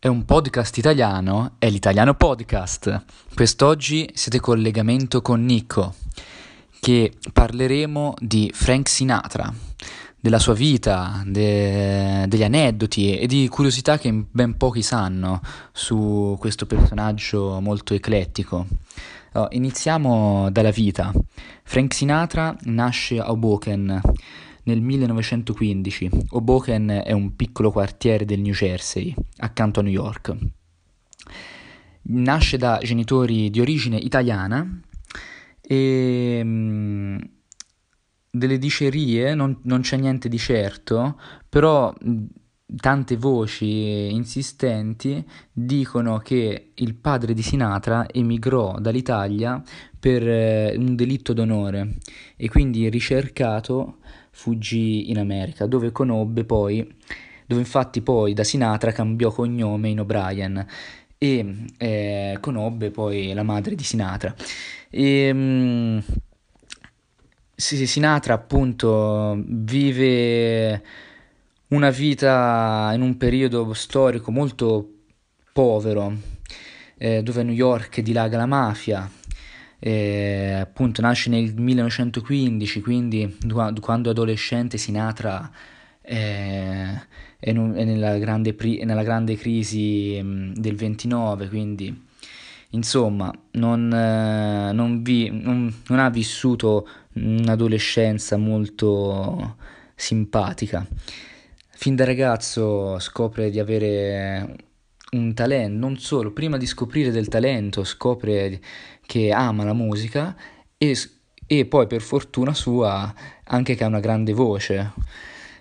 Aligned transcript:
È 0.00 0.06
un 0.06 0.24
podcast 0.24 0.76
italiano, 0.76 1.56
è 1.58 1.68
l'Italiano 1.68 2.14
Podcast. 2.14 3.02
Quest'oggi 3.34 4.08
siete 4.14 4.38
collegamento 4.38 5.20
con 5.20 5.44
Nico, 5.44 5.92
che 6.78 7.14
parleremo 7.32 8.14
di 8.20 8.48
Frank 8.54 8.88
Sinatra, 8.88 9.52
della 10.20 10.38
sua 10.38 10.54
vita, 10.54 11.20
de- 11.26 12.26
degli 12.28 12.44
aneddoti 12.44 13.18
e 13.18 13.26
di 13.26 13.48
curiosità 13.48 13.98
che 13.98 14.12
ben 14.30 14.56
pochi 14.56 14.82
sanno 14.82 15.40
su 15.72 16.36
questo 16.38 16.64
personaggio 16.64 17.58
molto 17.60 17.92
eclettico. 17.92 18.68
Iniziamo 19.50 20.48
dalla 20.52 20.70
vita. 20.70 21.12
Frank 21.64 21.92
Sinatra 21.92 22.56
nasce 22.66 23.18
a 23.18 23.32
Hoboken 23.32 24.00
nel 24.68 24.82
1915. 24.82 26.10
Hoboken 26.30 27.02
è 27.04 27.12
un 27.12 27.34
piccolo 27.34 27.70
quartiere 27.70 28.26
del 28.26 28.40
New 28.40 28.52
Jersey, 28.52 29.14
accanto 29.38 29.80
a 29.80 29.82
New 29.82 29.92
York. 29.92 30.36
Nasce 32.02 32.58
da 32.58 32.78
genitori 32.82 33.48
di 33.48 33.60
origine 33.60 33.96
italiana 33.96 34.80
e 35.60 36.40
mm, 36.44 37.18
delle 38.30 38.58
dicerie 38.58 39.34
non, 39.34 39.58
non 39.62 39.80
c'è 39.80 39.96
niente 39.96 40.28
di 40.28 40.38
certo, 40.38 41.18
però 41.48 41.94
mm, 42.04 42.24
tante 42.76 43.16
voci 43.16 44.12
insistenti 44.12 45.24
dicono 45.50 46.18
che 46.18 46.72
il 46.74 46.94
padre 46.94 47.32
di 47.32 47.42
Sinatra 47.42 48.06
emigrò 48.10 48.78
dall'Italia 48.78 49.62
per 49.98 50.28
eh, 50.28 50.76
un 50.76 50.94
delitto 50.94 51.32
d'onore 51.32 51.96
e 52.36 52.48
quindi 52.50 52.88
ricercato 52.90 53.97
fuggì 54.38 55.10
in 55.10 55.18
America, 55.18 55.66
dove 55.66 55.90
conobbe 55.90 56.44
poi, 56.44 56.94
dove 57.44 57.60
infatti 57.60 58.02
poi 58.02 58.34
da 58.34 58.44
Sinatra 58.44 58.92
cambiò 58.92 59.32
cognome 59.32 59.88
in 59.88 59.98
O'Brien 59.98 60.64
e 61.18 61.64
eh, 61.76 62.38
conobbe 62.40 62.92
poi 62.92 63.32
la 63.32 63.42
madre 63.42 63.74
di 63.74 63.82
Sinatra. 63.82 64.32
E, 64.90 65.32
mh, 65.32 66.04
Sinatra 67.56 68.34
appunto 68.34 69.42
vive 69.44 70.82
una 71.68 71.90
vita 71.90 72.92
in 72.94 73.02
un 73.02 73.16
periodo 73.16 73.74
storico 73.74 74.30
molto 74.30 74.88
povero, 75.52 76.16
eh, 76.96 77.24
dove 77.24 77.40
a 77.40 77.44
New 77.44 77.54
York 77.54 78.00
dilaga 78.02 78.36
la 78.36 78.46
mafia, 78.46 79.10
eh, 79.80 80.58
appunto 80.60 81.00
nasce 81.00 81.30
nel 81.30 81.54
1915, 81.54 82.80
quindi 82.80 83.38
quando 83.80 84.10
adolescente 84.10 84.76
Sinatra 84.76 85.50
eh, 86.02 87.00
è, 87.38 87.52
è, 87.52 87.52
nella, 87.52 88.18
grande 88.18 88.54
pri- 88.54 88.84
nella, 88.84 89.02
grande 89.02 89.36
crisi 89.36 90.20
mh, 90.20 90.54
del 90.54 90.74
29, 90.74 91.48
quindi 91.48 92.06
insomma 92.70 93.32
non, 93.52 93.92
eh, 93.92 94.72
non, 94.72 95.02
vi, 95.02 95.30
non, 95.30 95.72
non 95.88 95.98
ha 95.98 96.10
vissuto 96.10 96.88
un'adolescenza 97.14 98.36
molto 98.36 99.56
simpatica. 99.94 100.86
Fin 101.70 101.94
da 101.94 102.04
ragazzo 102.04 102.98
scopre 102.98 103.50
di 103.50 103.60
avere 103.60 104.56
un 105.12 105.32
talento, 105.32 105.78
non 105.78 105.98
solo, 105.98 106.32
prima 106.32 106.56
di 106.56 106.66
scoprire 106.66 107.10
del 107.10 107.28
talento 107.28 107.84
scopre 107.84 108.60
che 109.08 109.32
ama 109.32 109.64
la 109.64 109.72
musica 109.72 110.36
e, 110.76 110.94
e 111.46 111.64
poi 111.64 111.86
per 111.86 112.02
fortuna 112.02 112.52
sua 112.52 113.14
anche 113.44 113.74
che 113.74 113.82
ha 113.82 113.86
una 113.86 114.00
grande 114.00 114.34
voce 114.34 114.92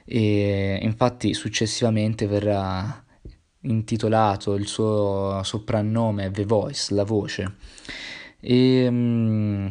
e 0.03 0.77
infatti 0.81 1.33
successivamente 1.33 2.27
verrà 2.27 3.05
intitolato 3.61 4.53
il 4.55 4.67
suo 4.67 5.39
soprannome 5.43 6.29
The 6.29 6.43
Voice, 6.43 6.93
la 6.93 7.05
voce. 7.05 7.55
E, 8.41 8.87
mm, 8.89 9.67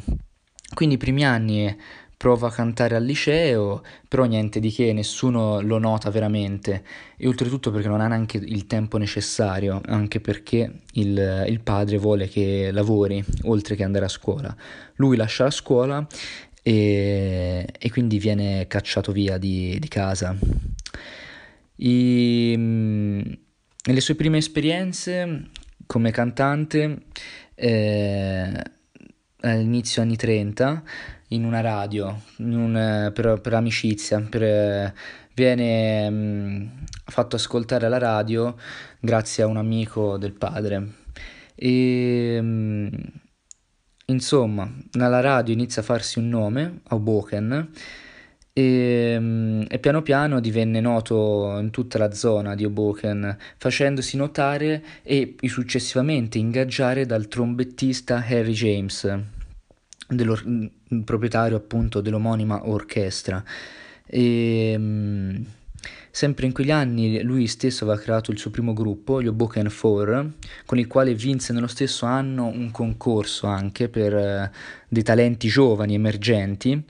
quindi 0.73 0.95
i 0.95 0.99
primi 0.99 1.27
anni 1.27 1.77
prova 2.17 2.49
a 2.49 2.51
cantare 2.51 2.97
al 2.97 3.05
liceo, 3.05 3.83
però 4.09 4.25
niente 4.25 4.59
di 4.59 4.71
che, 4.71 4.93
nessuno 4.93 5.61
lo 5.61 5.79
nota 5.79 6.11
veramente 6.11 6.83
e 7.17 7.27
oltretutto 7.29 7.71
perché 7.71 7.89
non 7.89 8.01
ha 8.01 8.09
neanche 8.09 8.39
il 8.39 8.67
tempo 8.67 8.97
necessario, 8.97 9.81
anche 9.85 10.21
perché 10.21 10.81
il, 10.93 11.45
il 11.47 11.61
padre 11.61 11.99
vuole 11.99 12.29
che 12.29 12.71
lavori 12.73 13.23
oltre 13.43 13.77
che 13.77 13.85
andare 13.85 14.07
a 14.07 14.09
scuola. 14.09 14.55
Lui 14.97 15.17
lascia 15.17 15.45
la 15.45 15.51
scuola 15.51 16.07
e, 16.63 17.67
e 17.79 17.91
quindi 17.91 18.19
viene 18.19 18.67
cacciato 18.67 19.13
via 19.13 19.37
di, 19.37 19.77
di 19.79 19.89
casa. 19.89 20.35
I, 21.77 22.57
nelle 22.57 24.01
sue 24.01 24.15
prime 24.15 24.39
esperienze 24.39 25.51
come 25.87 26.11
cantante, 26.11 27.03
eh, 27.55 28.63
all'inizio 29.47 30.03
anni 30.03 30.17
30, 30.17 30.83
in 31.29 31.45
una 31.45 31.61
radio, 31.61 32.23
in 32.39 32.57
un, 32.57 33.11
per, 33.13 33.41
per, 33.41 33.55
amicizia, 33.55 34.21
per, 34.21 34.95
viene 35.35 36.11
mh, 36.11 36.15
mm, 36.15 36.67
fatto 37.07 37.37
ascoltare 37.37 37.87
alla 37.87 37.99
radio 37.99 38.57
grazie 39.01 39.43
a 39.43 39.47
un 39.47 39.57
amico 39.57 40.17
del 40.19 40.33
padre. 40.33 40.89
E, 41.55 42.39
mh, 42.41 42.47
mm, 42.47 42.89
insomma, 44.07 44.71
nella 44.93 45.21
radio 45.21 45.55
inizia 45.55 45.83
a 45.83 45.85
farsi 45.85 46.19
un 46.19 46.29
nome, 46.29 46.81
Hoboken, 46.91 47.71
e, 48.53 49.17
mm, 49.19 49.63
e, 49.69 49.79
piano 49.79 50.03
piano 50.03 50.41
divenne 50.41 50.81
noto 50.81 51.59
in 51.61 51.71
tutta 51.71 51.99
la 51.99 52.13
zona 52.13 52.55
di 52.55 52.65
Hoboken, 52.65 53.37
facendosi 53.59 54.17
notare 54.17 54.83
e 55.03 55.37
successivamente 55.45 56.39
ingaggiare 56.39 57.05
dal 57.05 57.29
trombettista 57.29 58.25
Harry 58.27 58.53
James 58.53 59.35
proprietario 61.05 61.57
appunto 61.57 62.01
dell'omonima 62.01 62.69
orchestra. 62.69 63.43
E, 64.07 64.79
mh, 64.79 65.45
sempre 66.11 66.47
in 66.47 66.53
quegli 66.53 66.71
anni 66.71 67.21
lui 67.23 67.47
stesso 67.47 67.85
aveva 67.85 68.01
creato 68.01 68.31
il 68.31 68.39
suo 68.39 68.51
primo 68.51 68.73
gruppo, 68.73 69.21
gli 69.21 69.27
Hoboken 69.27 69.69
Four, 69.69 70.33
con 70.65 70.79
il 70.79 70.87
quale 70.87 71.15
vinse 71.15 71.53
nello 71.53 71.67
stesso 71.67 72.07
anno 72.07 72.47
un 72.47 72.71
concorso 72.71 73.47
anche 73.47 73.89
per 73.89 74.15
uh, 74.15 74.57
dei 74.89 75.03
talenti 75.03 75.49
giovani, 75.49 75.95
emergenti 75.95 76.83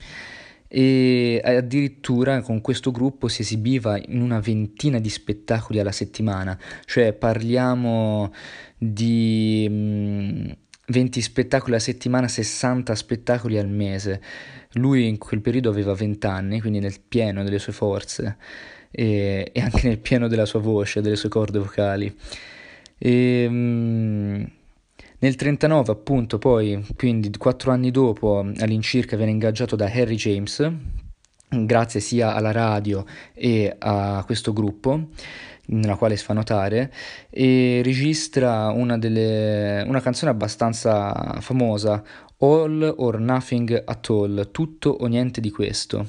e 0.69 1.41
addirittura 1.43 2.41
con 2.41 2.59
questo 2.59 2.91
gruppo 2.91 3.29
si 3.29 3.41
esibiva 3.41 3.97
in 3.97 4.21
una 4.21 4.39
ventina 4.41 4.99
di 4.99 5.09
spettacoli 5.09 5.79
alla 5.79 5.93
settimana, 5.93 6.57
cioè 6.85 7.13
parliamo 7.13 8.33
di 8.77 9.67
mh, 9.69 10.51
20 10.89 11.21
spettacoli 11.21 11.75
a 11.75 11.79
settimana, 11.79 12.27
60 12.27 12.95
spettacoli 12.95 13.57
al 13.57 13.67
mese. 13.67 14.21
Lui 14.73 15.07
in 15.07 15.17
quel 15.17 15.41
periodo 15.41 15.69
aveva 15.69 15.93
20 15.93 16.25
anni, 16.27 16.61
quindi 16.61 16.79
nel 16.79 16.95
pieno 17.05 17.43
delle 17.43 17.59
sue 17.59 17.73
forze 17.73 18.37
e, 18.91 19.51
e 19.53 19.61
anche 19.61 19.87
nel 19.87 19.99
pieno 19.99 20.27
della 20.27 20.45
sua 20.45 20.59
voce, 20.59 21.01
delle 21.01 21.15
sue 21.15 21.29
corde 21.29 21.59
vocali. 21.59 22.15
E, 22.97 23.45
um, 23.47 24.49
nel 25.19 25.35
39, 25.35 25.91
appunto, 25.91 26.37
poi, 26.37 26.85
quindi 26.95 27.31
quattro 27.37 27.71
anni 27.71 27.91
dopo, 27.91 28.39
all'incirca 28.39 29.17
viene 29.17 29.31
ingaggiato 29.31 29.75
da 29.75 29.85
Harry 29.85 30.15
James, 30.15 30.71
grazie 31.49 31.99
sia 31.99 32.33
alla 32.33 32.51
radio 32.51 33.05
e 33.33 33.75
a 33.77 34.21
questo 34.25 34.53
gruppo 34.53 35.07
nella 35.67 35.95
quale 35.95 36.15
si 36.15 36.23
fa 36.23 36.33
notare 36.33 36.91
e 37.29 37.81
registra 37.83 38.69
una, 38.69 38.97
delle, 38.97 39.83
una 39.87 40.01
canzone 40.01 40.31
abbastanza 40.31 41.37
famosa, 41.39 42.03
All 42.39 42.93
or 42.97 43.19
Nothing 43.19 43.83
at 43.85 44.09
All, 44.09 44.51
tutto 44.51 44.89
o 44.89 45.07
niente 45.07 45.41
di 45.41 45.49
questo. 45.49 46.07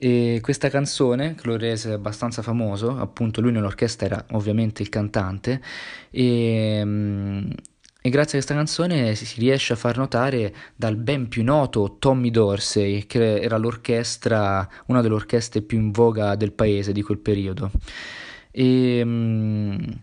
E 0.00 0.38
questa 0.42 0.68
canzone, 0.68 1.34
che 1.34 1.46
lo 1.46 1.56
rese 1.56 1.92
abbastanza 1.92 2.40
famoso, 2.42 2.96
appunto 2.96 3.40
lui 3.40 3.50
nell'orchestra 3.50 4.06
era 4.06 4.24
ovviamente 4.32 4.82
il 4.82 4.88
cantante, 4.88 5.60
e, 6.10 6.80
mm, 6.84 7.50
e 8.00 8.10
grazie 8.10 8.38
a 8.38 8.42
questa 8.42 8.54
canzone 8.54 9.16
si 9.16 9.40
riesce 9.40 9.72
a 9.72 9.76
far 9.76 9.96
notare 9.96 10.54
dal 10.76 10.94
ben 10.94 11.26
più 11.26 11.42
noto 11.42 11.96
Tommy 11.98 12.30
Dorsey, 12.30 13.06
che 13.06 13.40
era 13.40 13.56
l'orchestra, 13.56 14.68
una 14.86 15.00
delle 15.00 15.14
orchestre 15.14 15.62
più 15.62 15.78
in 15.78 15.90
voga 15.90 16.36
del 16.36 16.52
paese 16.52 16.92
di 16.92 17.02
quel 17.02 17.18
periodo. 17.18 17.70
E, 18.50 19.00
um, 19.02 19.98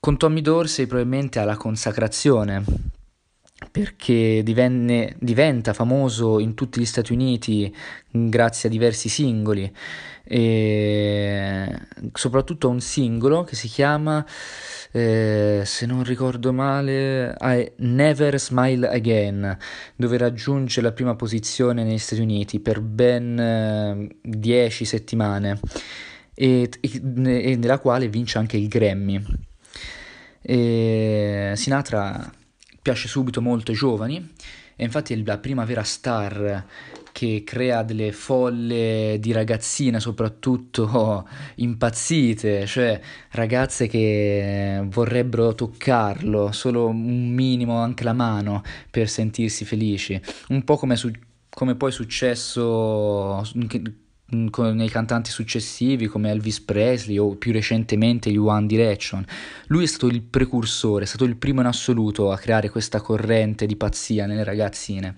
con 0.00 0.16
Tommy 0.16 0.40
Dorsey 0.40 0.86
probabilmente 0.86 1.38
ha 1.38 1.44
la 1.44 1.56
consacrazione 1.56 2.64
perché 3.70 4.42
divenne, 4.42 5.16
diventa 5.18 5.72
famoso 5.72 6.38
in 6.38 6.54
tutti 6.54 6.80
gli 6.80 6.84
Stati 6.84 7.12
Uniti 7.12 7.74
grazie 8.10 8.68
a 8.68 8.72
diversi 8.72 9.08
singoli. 9.08 9.72
E 10.26 11.80
soprattutto 12.12 12.68
a 12.68 12.70
un 12.70 12.80
singolo 12.80 13.44
che 13.44 13.56
si 13.56 13.68
chiama 13.68 14.24
eh, 14.92 15.62
se 15.64 15.84
non 15.86 16.02
ricordo 16.02 16.50
male 16.52 17.36
I 17.40 17.72
Never 17.78 18.40
Smile 18.40 18.88
Again 18.88 19.58
dove 19.96 20.16
raggiunge 20.16 20.80
la 20.80 20.92
prima 20.92 21.14
posizione 21.14 21.84
negli 21.84 21.98
Stati 21.98 22.22
Uniti 22.22 22.60
per 22.60 22.80
ben 22.80 24.08
10 24.22 24.82
eh, 24.82 24.86
settimane 24.86 25.60
e, 26.34 26.70
e, 26.80 27.56
nella 27.56 27.78
quale 27.78 28.08
vince 28.08 28.38
anche 28.38 28.56
il 28.56 28.68
Grammy. 28.68 29.22
E 30.42 31.52
Sinatra 31.54 32.30
piace 32.82 33.08
subito 33.08 33.40
molto 33.40 33.70
ai 33.70 33.76
giovani 33.76 34.32
e 34.76 34.84
infatti 34.84 35.14
è 35.14 35.22
la 35.24 35.38
prima 35.38 35.64
vera 35.64 35.82
star 35.82 36.66
che 37.12 37.44
crea 37.46 37.84
delle 37.84 38.10
folle 38.10 39.18
di 39.20 39.30
ragazzine 39.30 40.00
soprattutto 40.00 41.28
impazzite, 41.56 42.66
cioè 42.66 43.00
ragazze 43.30 43.86
che 43.86 44.82
vorrebbero 44.86 45.54
toccarlo, 45.54 46.50
solo 46.50 46.88
un 46.88 47.28
minimo, 47.32 47.78
anche 47.78 48.02
la 48.02 48.12
mano, 48.12 48.62
per 48.90 49.08
sentirsi 49.08 49.64
felici. 49.64 50.20
Un 50.48 50.64
po' 50.64 50.76
come, 50.76 50.96
su- 50.96 51.12
come 51.48 51.76
poi 51.76 51.90
è 51.90 51.92
successo 51.92 53.44
Mm, 54.34 54.48
nei 54.72 54.88
cantanti 54.88 55.30
successivi 55.30 56.06
come 56.06 56.30
Elvis 56.30 56.60
Presley 56.60 57.18
o 57.18 57.36
più 57.36 57.52
recentemente 57.52 58.30
gli 58.30 58.36
One 58.36 58.66
Direction. 58.66 59.24
Lui 59.66 59.84
è 59.84 59.86
stato 59.86 60.08
il 60.08 60.22
precursore, 60.22 61.04
è 61.04 61.06
stato 61.06 61.24
il 61.24 61.36
primo 61.36 61.60
in 61.60 61.66
assoluto 61.66 62.32
a 62.32 62.38
creare 62.38 62.68
questa 62.68 63.00
corrente 63.00 63.66
di 63.66 63.76
pazzia 63.76 64.26
nelle 64.26 64.44
ragazzine. 64.44 65.14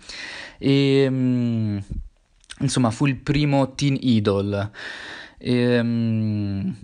E, 0.58 1.06
um, 1.08 1.82
insomma, 2.60 2.90
fu 2.90 3.06
il 3.06 3.16
primo 3.16 3.74
teen 3.74 3.96
idol. 3.98 4.70
E, 5.38 5.78
um, 5.78 6.76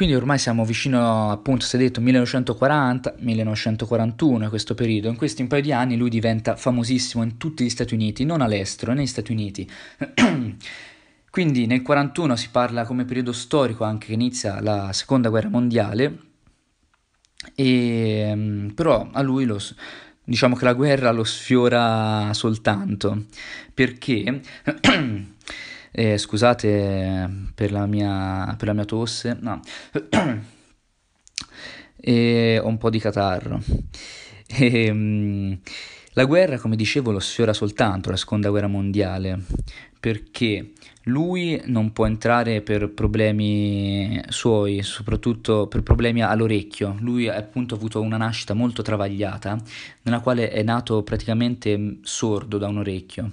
quindi 0.00 0.16
ormai 0.16 0.38
siamo 0.38 0.64
vicino, 0.64 1.30
appunto, 1.30 1.66
si 1.66 1.76
è 1.76 1.78
detto 1.78 2.00
1940-1941, 2.00 4.48
questo 4.48 4.74
periodo. 4.74 5.10
In 5.10 5.16
questi 5.16 5.42
un 5.42 5.48
paio 5.48 5.60
di 5.60 5.72
anni 5.72 5.98
lui 5.98 6.08
diventa 6.08 6.56
famosissimo 6.56 7.22
in 7.22 7.36
tutti 7.36 7.64
gli 7.64 7.68
Stati 7.68 7.92
Uniti, 7.92 8.24
non 8.24 8.40
all'estero, 8.40 8.94
negli 8.94 9.06
Stati 9.06 9.30
Uniti. 9.30 9.68
Quindi 11.30 11.66
nel 11.66 11.82
1941 11.82 12.36
si 12.36 12.48
parla 12.50 12.86
come 12.86 13.04
periodo 13.04 13.32
storico 13.32 13.84
anche 13.84 14.06
che 14.06 14.14
inizia 14.14 14.62
la 14.62 14.90
seconda 14.94 15.28
guerra 15.28 15.50
mondiale, 15.50 16.18
e, 17.54 18.24
ehm, 18.26 18.72
però 18.74 19.06
a 19.12 19.20
lui 19.20 19.44
lo, 19.44 19.60
diciamo 20.24 20.56
che 20.56 20.64
la 20.64 20.72
guerra 20.72 21.10
lo 21.10 21.24
sfiora 21.24 22.32
soltanto, 22.32 23.26
perché 23.74 24.40
Eh, 25.92 26.18
scusate 26.18 27.48
per 27.54 27.72
la 27.72 27.86
mia, 27.86 28.54
per 28.56 28.68
la 28.68 28.74
mia 28.74 28.84
tosse, 28.84 29.36
no. 29.40 29.60
e 31.96 32.60
ho 32.62 32.66
un 32.66 32.78
po' 32.78 32.90
di 32.90 32.98
catarro. 32.98 33.60
E, 34.46 34.90
um, 34.90 35.58
la 36.14 36.24
guerra, 36.24 36.58
come 36.58 36.76
dicevo, 36.76 37.12
lo 37.12 37.20
sfiora 37.20 37.52
soltanto 37.52 38.10
la 38.10 38.16
seconda 38.16 38.50
guerra 38.50 38.66
mondiale, 38.66 39.44
perché 39.98 40.72
lui 41.04 41.60
non 41.66 41.92
può 41.92 42.06
entrare 42.06 42.62
per 42.62 42.90
problemi 42.90 44.20
suoi, 44.28 44.82
soprattutto 44.82 45.66
per 45.68 45.82
problemi 45.82 46.22
all'orecchio. 46.22 46.96
Lui 47.00 47.28
ha 47.28 47.36
appunto 47.36 47.74
avuto 47.74 48.00
una 48.00 48.16
nascita 48.16 48.54
molto 48.54 48.82
travagliata, 48.82 49.56
nella 50.02 50.20
quale 50.20 50.50
è 50.50 50.62
nato 50.62 51.02
praticamente 51.02 51.98
sordo 52.02 52.58
da 52.58 52.68
un 52.68 52.78
orecchio. 52.78 53.32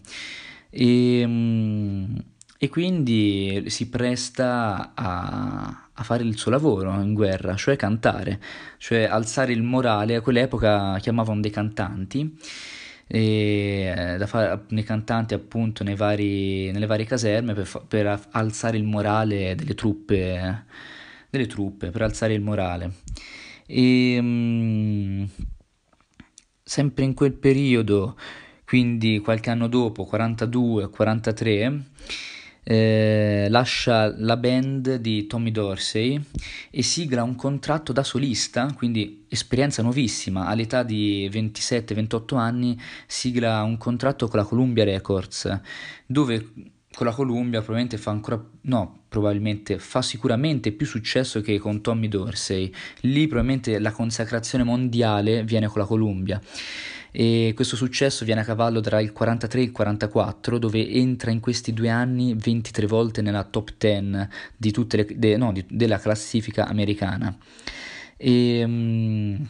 E, 0.70 1.24
um, 1.24 2.24
e 2.58 2.70
quindi 2.70 3.66
si 3.68 3.88
presta 3.90 4.94
a, 4.96 5.90
a, 5.94 6.04
fare 6.04 6.24
il 6.24 6.38
suo 6.38 6.52
lavoro 6.52 6.92
in 7.02 7.14
guerra, 7.14 7.56
cioè 7.56 7.76
cantare, 7.76 8.40
cioè 8.78 9.04
alzare 9.04 9.54
il 9.54 9.62
morale. 9.62 10.16
A 10.16 10.22
quell'epoca 10.22 10.98
chiamavano 11.00 11.40
dei 11.42 11.52
cantanti, 11.52 12.36
e, 13.08 14.16
da 14.18 14.28
fare 14.28 14.64
nei 14.70 14.84
cantanti 14.84 15.34
appunto 15.34 15.84
nei 15.84 15.96
vari, 15.96 16.72
nelle 16.72 16.88
varie 16.88 17.06
caserme 17.06 17.54
per, 17.54 17.86
per 17.88 18.28
alzare 18.32 18.78
il 18.78 18.84
morale 18.84 19.56
delle 19.56 19.76
truppe, 19.76 20.66
delle 21.30 21.48
truppe, 21.48 21.90
per 21.92 22.02
alzare 22.02 22.34
il 22.34 22.42
morale. 22.42 22.92
E, 23.68 24.22
mh, 24.22 25.30
sempre 26.64 27.04
in 27.06 27.14
quel 27.14 27.34
periodo, 27.34 28.18
quindi 28.66 29.20
qualche 29.20 29.50
anno 29.50 29.68
dopo, 29.68 30.10
42-43, 30.12 31.82
eh, 32.70 33.48
lascia 33.50 34.14
la 34.18 34.36
band 34.36 34.96
di 34.96 35.26
Tommy 35.26 35.52
Dorsey 35.52 36.22
e 36.70 36.84
sigla 36.84 37.24
un 37.24 37.36
contratto 37.36 37.94
da 37.94 38.04
solista, 38.04 38.74
quindi 38.76 39.24
esperienza 39.30 39.82
nuovissima, 39.82 40.48
all'età 40.48 40.84
di 40.84 41.30
27-28 41.32 42.36
anni 42.36 42.78
sigla 43.06 43.64
un 43.64 43.78
contratto 43.78 44.28
con 44.28 44.40
la 44.40 44.46
Columbia 44.46 44.84
Records, 44.84 45.62
dove 46.06 46.52
con 46.94 47.06
la 47.06 47.14
Columbia 47.14 47.60
probabilmente 47.60 47.98
fa 47.98 48.12
ancora, 48.12 48.44
no, 48.62 49.04
probabilmente 49.08 49.80
fa 49.80 50.02
sicuramente 50.02 50.74
più 50.74 50.86
successo 50.86 51.40
che 51.40 51.60
con 51.60 51.80
Tommy 51.80 52.10
Dorsey. 52.10 52.70
Lì 53.02 53.28
probabilmente 53.28 53.80
la 53.80 53.92
consacrazione 53.92 54.66
mondiale 54.66 55.46
viene 55.46 55.68
con 55.68 55.80
la 55.80 55.88
Columbia 55.88 56.42
e 57.20 57.54
questo 57.56 57.76
successo 57.76 58.26
viene 58.26 58.42
a 58.42 58.44
cavallo 58.44 58.80
tra 58.80 59.02
il 59.02 59.12
43 59.12 59.60
e 59.60 59.64
il 59.64 59.72
44 59.72 60.60
dove 60.60 60.88
entra 60.88 61.32
in 61.32 61.40
questi 61.40 61.74
due 61.74 61.90
anni 61.90 62.36
23 62.38 62.86
volte 62.86 63.24
nella 63.24 63.44
top 63.44 63.72
10 63.76 64.28
di 64.56 64.70
tutte 64.70 64.98
le, 64.98 65.08
de, 65.16 65.36
no, 65.36 65.52
di, 65.52 65.66
della 65.68 65.98
classifica 65.98 66.68
americana 66.68 67.36
e 68.18 68.64
um, 68.64 69.50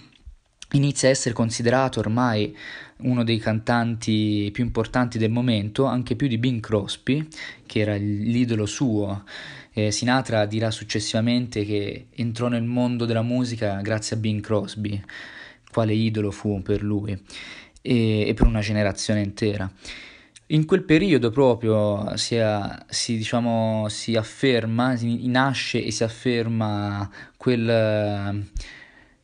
inizia 0.71 1.09
a 1.09 1.11
essere 1.11 1.35
considerato 1.35 1.99
ormai 1.99 2.55
uno 2.99 3.25
dei 3.25 3.37
cantanti 3.37 4.49
più 4.53 4.63
importanti 4.63 5.17
del 5.17 5.29
momento, 5.29 5.83
anche 5.83 6.15
più 6.15 6.29
di 6.29 6.37
Bing 6.37 6.61
Crosby, 6.61 7.27
che 7.65 7.79
era 7.79 7.95
l'idolo 7.95 8.65
suo. 8.65 9.25
Eh, 9.73 9.91
Sinatra 9.91 10.45
dirà 10.45 10.71
successivamente 10.71 11.65
che 11.65 12.07
entrò 12.15 12.47
nel 12.47 12.63
mondo 12.63 13.03
della 13.03 13.21
musica 13.23 13.81
grazie 13.81 14.15
a 14.15 14.19
Bing 14.19 14.39
Crosby 14.41 15.01
quale 15.71 15.93
idolo 15.93 16.31
fu 16.31 16.61
per 16.61 16.83
lui 16.83 17.11
e, 17.81 18.27
e 18.27 18.33
per 18.33 18.47
una 18.47 18.61
generazione 18.61 19.21
intera. 19.21 19.71
In 20.49 20.65
quel 20.65 20.83
periodo 20.83 21.29
proprio 21.29 22.15
si, 22.15 22.37
si, 22.87 23.17
diciamo, 23.17 23.87
si 23.89 24.15
afferma, 24.15 24.95
si 24.95 25.27
nasce 25.27 25.83
e 25.83 25.91
si 25.91 26.05
afferma 26.05 27.09
quel, 27.35 28.47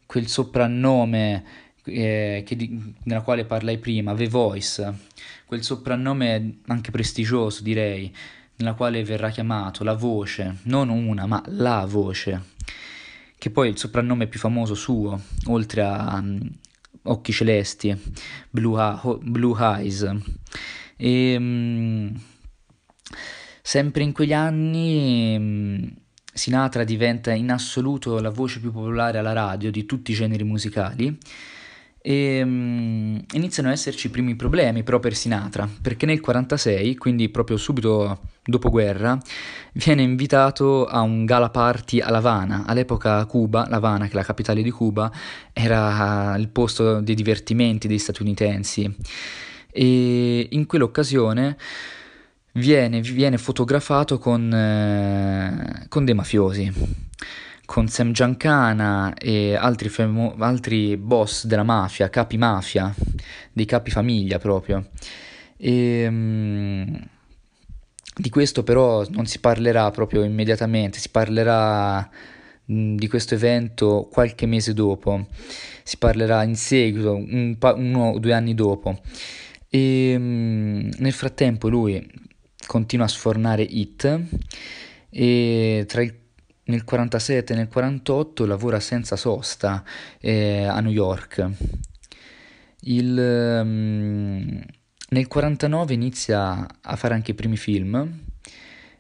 quel 0.06 0.28
soprannome 0.28 1.44
eh, 1.86 2.44
di, 2.46 2.94
nella 3.04 3.22
quale 3.22 3.46
parlai 3.46 3.78
prima, 3.78 4.14
The 4.14 4.28
Voice, 4.28 4.94
quel 5.46 5.64
soprannome 5.64 6.60
anche 6.68 6.92
prestigioso 6.92 7.64
direi, 7.64 8.14
nella 8.58 8.74
quale 8.74 9.02
verrà 9.06 9.30
chiamato 9.30 9.86
la 9.86 9.94
voce, 9.94 10.58
non 10.64 10.90
una 10.90 11.26
ma 11.26 11.42
la 11.48 11.86
voce 11.88 12.52
che 13.44 13.50
poi 13.50 13.68
è 13.68 13.72
il 13.72 13.78
soprannome 13.78 14.28
più 14.28 14.40
famoso 14.40 14.74
suo, 14.74 15.20
oltre 15.48 15.82
a 15.82 16.18
um, 16.18 16.50
Occhi 17.02 17.34
Celesti, 17.34 17.94
Blue, 18.50 18.80
ha- 18.80 19.02
Blue 19.22 19.54
Eyes. 19.60 20.10
E, 20.96 21.36
um, 21.36 22.18
sempre 23.62 24.04
in 24.04 24.14
quegli 24.14 24.32
anni 24.32 25.36
um, 25.36 25.94
Sinatra 26.34 26.86
diventa 26.86 27.34
in 27.34 27.52
assoluto 27.52 28.18
la 28.22 28.30
voce 28.30 28.62
più 28.62 28.72
popolare 28.72 29.18
alla 29.18 29.34
radio 29.34 29.72
di 29.72 29.86
tutti 29.86 30.12
i 30.12 30.16
generi 30.16 30.46
musicali 30.46 31.18
e 32.06 32.42
um, 32.44 33.24
iniziano 33.32 33.70
ad 33.70 33.76
esserci 33.76 34.08
i 34.08 34.10
primi 34.10 34.36
problemi 34.36 34.84
però 34.84 35.00
per 35.00 35.16
Sinatra, 35.16 35.64
perché 35.82 36.06
nel 36.06 36.20
1946, 36.20 36.98
quindi 36.98 37.30
proprio 37.30 37.56
subito 37.56 38.20
dopo 38.44 38.70
guerra, 38.70 39.18
viene 39.72 40.02
invitato 40.02 40.86
a 40.86 41.00
un 41.00 41.24
gala 41.24 41.50
party 41.50 42.02
a 42.02 42.10
La 42.10 42.18
Habana. 42.18 42.66
All'epoca 42.68 43.26
Cuba, 43.26 43.68
La 43.70 43.78
Habana, 43.78 44.08
che 44.08 44.12
è 44.12 44.16
la 44.16 44.24
capitale 44.24 44.62
di 44.62 44.70
Cuba, 44.70 45.10
era 45.54 46.36
il 46.38 46.50
posto 46.50 47.00
dei 47.00 47.16
divertimenti 47.16 47.88
degli 47.88 47.98
statunitensi. 47.98 48.94
E 49.72 50.48
in 50.52 50.66
quell'occasione 50.66 51.56
viene, 52.52 53.00
viene 53.00 53.38
fotografato 53.38 54.18
con, 54.18 54.54
eh, 54.54 55.86
con 55.88 56.04
dei 56.04 56.14
mafiosi 56.14 56.72
con 57.74 57.88
Sam 57.88 58.12
Giancana 58.12 59.16
e 59.16 59.56
altri, 59.56 59.90
famo- 59.90 60.36
altri 60.38 60.96
boss 60.96 61.46
della 61.48 61.64
mafia, 61.64 62.08
capi 62.08 62.38
mafia, 62.38 62.94
dei 63.52 63.66
capi 63.66 63.90
famiglia 63.90 64.38
proprio. 64.38 64.90
E, 65.58 66.06
um, 66.08 67.08
di 68.16 68.30
questo 68.30 68.62
però 68.62 69.04
non 69.10 69.26
si 69.26 69.40
parlerà 69.40 69.90
proprio 69.90 70.22
immediatamente, 70.24 71.00
si 71.00 71.10
parlerà 71.10 72.08
mh, 72.66 72.94
di 72.94 73.08
questo 73.08 73.34
evento 73.34 74.08
qualche 74.12 74.46
mese 74.46 74.76
dopo, 74.76 75.26
si 75.82 75.98
parlerà 75.98 76.44
in 76.44 76.56
seguito, 76.56 77.16
un 77.16 77.56
pa- 77.58 77.74
uno 77.74 78.12
o 78.12 78.20
due 78.20 78.34
anni 78.34 78.54
dopo. 78.54 79.02
E 79.68 80.16
mh, 80.16 80.90
nel 81.00 81.14
frattempo 81.14 81.70
lui 81.70 82.08
continua 82.68 83.06
a 83.06 83.10
sfornare 83.10 83.64
hit 83.64 84.20
e 85.10 85.86
tra 85.88 86.04
il 86.04 86.22
nel 86.66 86.84
47 86.84 87.54
e 87.54 87.56
nel 87.56 87.68
48 87.68 88.46
lavora 88.46 88.80
senza 88.80 89.16
sosta 89.16 89.84
eh, 90.20 90.64
a 90.64 90.80
New 90.80 90.92
York. 90.92 91.50
Il, 92.86 93.18
um, 93.18 94.62
nel 95.10 95.28
49 95.28 95.94
inizia 95.94 96.68
a 96.82 96.96
fare 96.96 97.14
anche 97.14 97.32
i 97.32 97.34
primi 97.34 97.56
film 97.56 98.22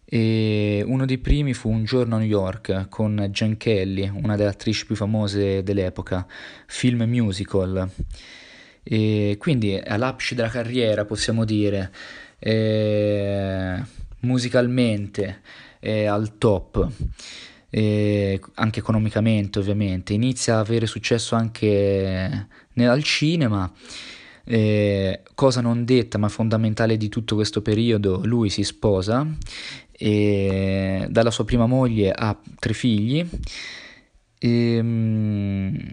E 0.06 0.84
uno 0.86 1.06
dei 1.06 1.18
primi 1.18 1.54
fu 1.54 1.70
Un 1.70 1.84
giorno 1.84 2.16
a 2.16 2.20
New 2.20 2.28
York 2.28 2.88
con 2.90 3.28
Jen 3.32 3.58
Kelly, 3.58 4.10
una 4.14 4.36
delle 4.36 4.50
attrici 4.50 4.86
più 4.86 4.96
famose 4.96 5.64
dell'epoca, 5.64 6.26
film 6.68 7.04
musical. 7.04 7.90
E 8.84 9.36
quindi 9.40 9.76
all'apice 9.76 10.36
della 10.36 10.50
carriera 10.50 11.06
possiamo 11.06 11.46
dire, 11.46 11.92
eh, 12.40 13.82
musicalmente 14.20 15.42
è 15.80 16.06
al 16.06 16.38
top, 16.38 16.88
eh, 17.76 18.40
anche 18.54 18.80
economicamente 18.80 19.58
ovviamente, 19.58 20.14
inizia 20.14 20.58
a 20.58 20.60
avere 20.60 20.86
successo 20.86 21.34
anche 21.34 22.48
al 22.76 23.04
cinema. 23.04 23.72
Eh, 24.46 25.22
cosa 25.34 25.62
non 25.62 25.84
detta 25.86 26.18
ma 26.18 26.28
fondamentale 26.28 26.98
di 26.98 27.10
tutto 27.10 27.34
questo 27.34 27.62
periodo, 27.62 28.22
lui 28.26 28.50
si 28.50 28.64
sposa 28.64 29.26
e 29.92 31.08
dalla 31.10 31.32
sua 31.32 31.46
prima 31.46 31.66
moglie 31.66 32.12
ha 32.12 32.38
tre 32.60 32.74
figli. 32.74 33.26
E, 34.38 34.76
ehm, 34.76 35.90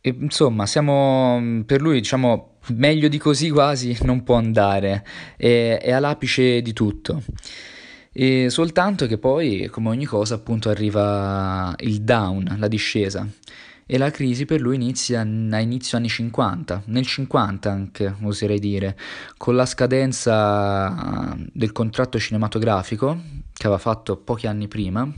e, 0.00 0.16
insomma, 0.20 0.66
siamo 0.66 1.62
per 1.66 1.80
lui, 1.80 1.98
diciamo, 1.98 2.58
meglio 2.74 3.08
di 3.08 3.18
così 3.18 3.50
quasi 3.50 3.98
non 4.02 4.22
può 4.22 4.36
andare, 4.36 5.04
è, 5.36 5.80
è 5.82 5.90
all'apice 5.90 6.62
di 6.62 6.72
tutto. 6.72 7.22
E 8.12 8.50
soltanto 8.50 9.06
che 9.06 9.18
poi, 9.18 9.68
come 9.70 9.88
ogni 9.88 10.04
cosa, 10.04 10.34
appunto 10.34 10.68
arriva 10.68 11.72
il 11.78 12.02
down, 12.02 12.56
la 12.58 12.66
discesa. 12.66 13.26
E 13.86 13.98
la 13.98 14.10
crisi 14.10 14.44
per 14.46 14.60
lui 14.60 14.74
inizia 14.76 15.20
a 15.20 15.58
inizio 15.60 15.96
anni 15.96 16.08
50, 16.08 16.84
nel 16.86 17.06
50 17.06 17.70
anche, 17.70 18.14
oserei 18.22 18.58
dire, 18.58 18.96
con 19.36 19.54
la 19.54 19.66
scadenza 19.66 21.36
del 21.52 21.72
contratto 21.72 22.18
cinematografico 22.18 23.20
che 23.52 23.66
aveva 23.66 23.80
fatto 23.80 24.16
pochi 24.16 24.46
anni 24.46 24.68
prima. 24.68 25.08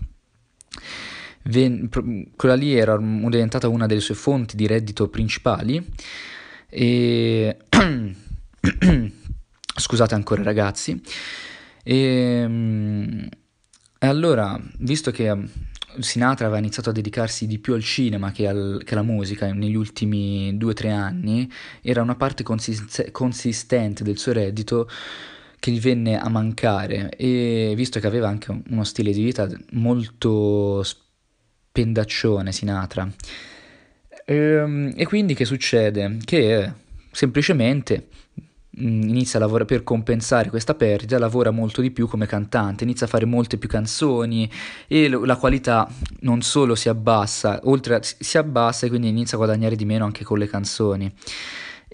Quella 1.42 2.54
lì 2.54 2.74
era 2.74 2.96
diventata 2.96 3.68
una 3.68 3.86
delle 3.86 4.00
sue 4.00 4.14
fonti 4.14 4.54
di 4.56 4.66
reddito 4.66 5.08
principali 5.08 5.84
e 6.68 7.56
scusate 9.76 10.14
ancora 10.14 10.42
ragazzi 10.42 11.02
e, 11.82 11.96
ehm, 11.96 13.28
e 13.98 14.06
allora, 14.06 14.60
visto 14.78 15.10
che 15.10 15.32
Sinatra 15.98 16.46
aveva 16.46 16.58
iniziato 16.58 16.90
a 16.90 16.92
dedicarsi 16.92 17.46
di 17.46 17.58
più 17.58 17.74
al 17.74 17.82
cinema 17.82 18.32
che, 18.32 18.48
al, 18.48 18.82
che 18.84 18.94
alla 18.94 19.02
musica 19.02 19.52
negli 19.52 19.74
ultimi 19.74 20.56
due 20.56 20.70
o 20.70 20.74
tre 20.74 20.90
anni, 20.90 21.50
era 21.82 22.02
una 22.02 22.14
parte 22.14 22.42
consist- 22.42 23.10
consistente 23.10 24.02
del 24.02 24.18
suo 24.18 24.32
reddito 24.32 24.88
che 25.58 25.70
gli 25.70 25.80
venne 25.80 26.18
a 26.18 26.28
mancare 26.28 27.10
e 27.10 27.74
visto 27.76 28.00
che 28.00 28.06
aveva 28.06 28.28
anche 28.28 28.62
uno 28.68 28.84
stile 28.84 29.12
di 29.12 29.22
vita 29.22 29.48
molto 29.72 30.82
spendaccione 30.82 32.50
Sinatra. 32.52 33.08
E, 34.24 34.34
ehm, 34.34 34.92
e 34.96 35.06
quindi 35.06 35.34
che 35.34 35.44
succede? 35.44 36.18
Che 36.24 36.72
semplicemente 37.12 38.08
inizia 38.78 39.38
a 39.38 39.42
lavorare 39.42 39.66
per 39.66 39.82
compensare 39.82 40.48
questa 40.48 40.74
perdita, 40.74 41.18
lavora 41.18 41.50
molto 41.50 41.80
di 41.80 41.90
più 41.90 42.08
come 42.08 42.26
cantante, 42.26 42.84
inizia 42.84 43.06
a 43.06 43.08
fare 43.08 43.24
molte 43.24 43.58
più 43.58 43.68
canzoni 43.68 44.50
e 44.86 45.08
la 45.08 45.36
qualità 45.36 45.88
non 46.20 46.40
solo 46.42 46.74
si 46.74 46.88
abbassa, 46.88 47.60
oltre 47.64 47.96
a, 47.96 48.00
si 48.02 48.38
abbassa 48.38 48.86
e 48.86 48.88
quindi 48.88 49.08
inizia 49.08 49.36
a 49.36 49.40
guadagnare 49.40 49.76
di 49.76 49.84
meno 49.84 50.04
anche 50.04 50.24
con 50.24 50.38
le 50.38 50.46
canzoni. 50.46 51.12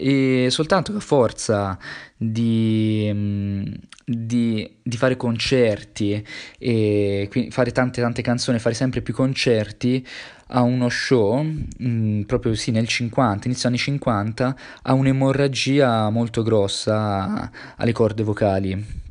E 0.01 0.47
soltanto 0.51 0.95
a 0.95 1.01
forza 1.01 1.77
di, 2.17 3.11
mm, 3.13 3.63
di, 4.05 4.77
di 4.81 4.97
fare 4.97 5.17
concerti 5.17 6.25
e 6.57 7.49
fare 7.51 7.73
tante 7.73 8.01
tante 8.01 8.23
canzoni, 8.23 8.61
fare 8.61 8.77
sempre 8.77 9.03
più 9.03 9.13
concerti, 9.13 10.07
a 10.49 10.63
uno 10.63 10.89
show, 10.89 11.43
mh, 11.43 11.67
mm, 11.83 12.21
proprio 12.23 12.55
sì, 12.55 12.71
nel 12.71 12.87
50, 12.87 13.49
inizio 13.49 13.69
anni 13.69 13.79
50, 13.79 14.57
ha 14.83 14.93
un'emorragia 14.93 16.09
molto 16.11 16.43
grossa 16.43 17.51
alle 17.77 17.93
corde 17.93 18.23
vocali. 18.23 19.07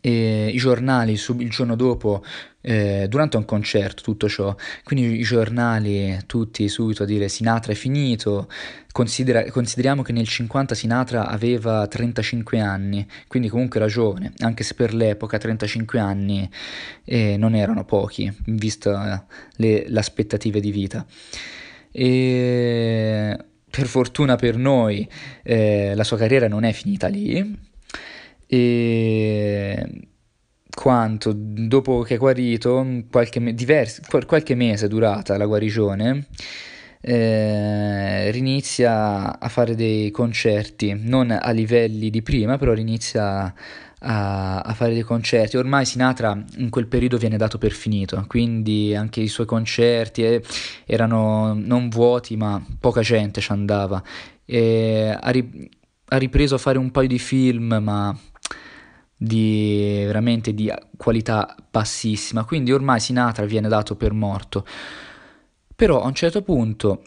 E 0.00 0.48
I 0.48 0.56
giornali 0.58 1.16
sub, 1.16 1.40
il 1.40 1.50
giorno 1.50 1.74
dopo, 1.74 2.22
eh, 2.60 3.06
durante 3.08 3.36
un 3.36 3.44
concerto, 3.44 4.02
tutto 4.02 4.28
ciò, 4.28 4.54
quindi 4.84 5.18
i 5.18 5.22
giornali 5.22 6.18
tutti 6.26 6.68
subito 6.68 7.02
a 7.04 7.06
dire 7.06 7.28
Sinatra 7.28 7.72
è 7.72 7.76
finito, 7.76 8.48
Considera, 8.92 9.44
consideriamo 9.50 10.02
che 10.02 10.10
nel 10.10 10.26
50 10.26 10.74
Sinatra 10.74 11.28
aveva 11.28 11.86
35 11.86 12.58
anni, 12.58 13.06
quindi 13.28 13.48
comunque 13.48 13.78
ragione, 13.78 14.32
anche 14.38 14.64
se 14.64 14.74
per 14.74 14.94
l'epoca 14.94 15.38
35 15.38 16.00
anni 16.00 16.50
eh, 17.04 17.36
non 17.36 17.54
erano 17.54 17.84
pochi, 17.84 18.32
vista 18.46 19.24
le, 19.56 19.84
le 19.86 19.98
aspettative 19.98 20.58
di 20.58 20.72
vita. 20.72 21.06
E 21.92 23.38
per 23.70 23.86
fortuna 23.86 24.34
per 24.34 24.56
noi 24.56 25.08
eh, 25.44 25.94
la 25.94 26.04
sua 26.04 26.16
carriera 26.16 26.48
non 26.48 26.64
è 26.64 26.72
finita 26.72 27.06
lì. 27.06 27.58
E 28.46 30.08
quanto 30.74 31.32
dopo 31.34 32.02
che 32.02 32.14
è 32.14 32.18
guarito, 32.18 33.04
qualche, 33.10 33.54
diversi, 33.54 34.02
qualche 34.26 34.54
mese 34.54 34.88
durata 34.88 35.36
la 35.36 35.46
guarigione 35.46 36.26
eh, 37.02 38.30
rinizia 38.30 39.38
a 39.38 39.48
fare 39.48 39.74
dei 39.74 40.10
concerti, 40.10 40.94
non 41.00 41.30
a 41.30 41.50
livelli 41.50 42.10
di 42.10 42.22
prima, 42.22 42.58
però 42.58 42.72
rinizia 42.74 43.54
a, 44.00 44.60
a, 44.60 44.74
fare 44.74 44.92
dei 44.92 45.02
concerti. 45.02 45.56
Ormai 45.56 45.86
Sinatra 45.86 46.42
in 46.58 46.68
quel 46.68 46.86
periodo 46.86 47.16
viene 47.16 47.36
dato 47.36 47.58
per 47.58 47.72
finito, 47.72 48.22
quindi 48.26 48.94
anche 48.94 49.20
i 49.20 49.28
suoi 49.28 49.46
concerti 49.46 50.24
eh, 50.24 50.42
erano 50.84 51.54
non 51.54 51.88
vuoti, 51.88 52.36
ma 52.36 52.62
poca 52.78 53.00
gente 53.00 53.40
ci 53.40 53.52
andava. 53.52 54.02
E 54.44 55.16
ha, 55.18 55.30
ri- 55.30 55.70
ha 56.06 56.16
ripreso 56.16 56.56
a 56.56 56.58
fare 56.58 56.78
un 56.78 56.90
paio 56.90 57.08
di 57.08 57.18
film, 57.18 57.78
ma 57.80 58.14
di 59.22 60.02
veramente 60.06 60.54
di 60.54 60.72
qualità 60.96 61.54
bassissima, 61.70 62.44
quindi 62.44 62.72
ormai 62.72 63.00
Sinatra 63.00 63.44
viene 63.44 63.68
dato 63.68 63.94
per 63.94 64.14
morto. 64.14 64.64
Però 65.76 66.00
a 66.00 66.06
un 66.06 66.14
certo 66.14 66.40
punto 66.40 67.02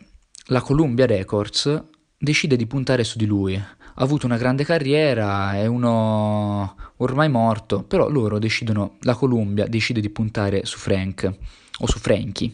la 0.47 0.61
Columbia 0.61 1.07
Records 1.07 1.83
decide 2.15 2.55
di 2.55 2.67
puntare 2.67 3.03
su 3.03 3.17
di 3.17 3.25
lui. 3.25 3.55
Ha 3.55 3.65
avuto 3.95 4.27
una 4.27 4.37
grande 4.37 4.63
carriera, 4.63 5.55
è 5.55 5.65
uno 5.65 6.75
ormai 6.97 7.29
morto, 7.29 7.81
però 7.81 8.07
loro 8.07 8.37
decidono, 8.37 8.97
la 9.01 9.15
Columbia 9.15 9.65
decide 9.65 9.99
di 9.99 10.09
puntare 10.11 10.65
su 10.65 10.77
Frank, 10.77 11.33
o 11.79 11.87
su 11.87 11.97
Frankie, 11.97 12.53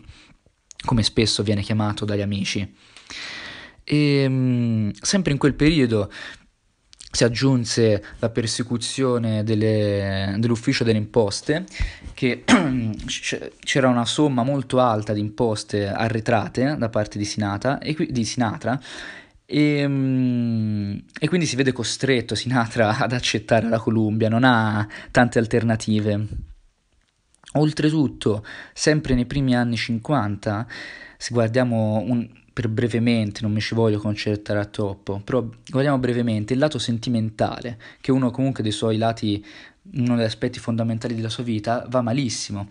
come 0.85 1.03
spesso 1.03 1.43
viene 1.43 1.63
chiamato 1.63 2.05
dagli 2.05 2.21
amici. 2.21 2.75
E 3.83 3.97
ehm, 4.23 4.91
sempre 5.01 5.33
in 5.33 5.37
quel 5.37 5.55
periodo 5.55 6.09
si 7.11 7.23
aggiunse 7.23 8.03
la 8.19 8.29
persecuzione 8.29 9.43
delle, 9.43 10.35
dell'ufficio 10.37 10.83
delle 10.83 10.99
imposte, 10.99 11.65
che 12.13 12.43
c'era 13.63 13.87
una 13.87 14.05
somma 14.05 14.43
molto 14.43 14.79
alta 14.79 15.13
di 15.13 15.19
imposte 15.19 15.87
arretrate 15.87 16.75
da 16.77 16.89
parte 16.89 17.17
di, 17.17 17.25
Sinatra, 17.25 17.79
e, 17.79 17.95
di 18.09 18.23
Sinatra 18.23 18.79
e, 19.51 19.83
um, 19.83 21.01
e, 21.19 21.27
quindi 21.27 21.47
si 21.47 21.55
vede 21.55 21.71
costretto 21.71 22.35
Sinatra 22.35 22.95
ad 23.01 23.13
accettare 23.13 23.67
la 23.67 23.79
Columbia, 23.79 24.29
non 24.29 24.43
ha 24.43 24.87
tante 25.09 25.39
alternative. 25.39 26.27
Oltretutto, 27.53 28.45
sempre 28.73 29.15
nei 29.15 29.25
primi 29.25 29.55
anni 29.55 29.75
50, 29.75 30.67
se 31.17 31.33
guardiamo 31.33 31.97
un, 32.05 32.29
per 32.59 32.67
brevemente, 32.67 33.39
non 33.41 33.53
mi 33.53 33.61
ci 33.61 33.73
voglio 33.73 33.99
concentrare 33.99 34.59
a 34.59 34.65
troppo, 34.65 35.21
però 35.23 35.47
guardiamo 35.69 35.97
brevemente 35.97 36.51
il 36.51 36.59
lato 36.59 36.77
sentimentale, 36.77 37.79
che 38.01 38.11
uno 38.11 38.31
comunque 38.31 38.63
dei 38.63 38.73
suoi 38.73 38.97
lati, 38.97 39.41
uno 39.93 40.17
degli 40.17 40.25
aspetti 40.25 40.59
fondamentali 40.59 41.15
della 41.15 41.29
sua 41.29 41.43
vita, 41.43 41.87
va 41.89 42.01
malissimo. 42.01 42.67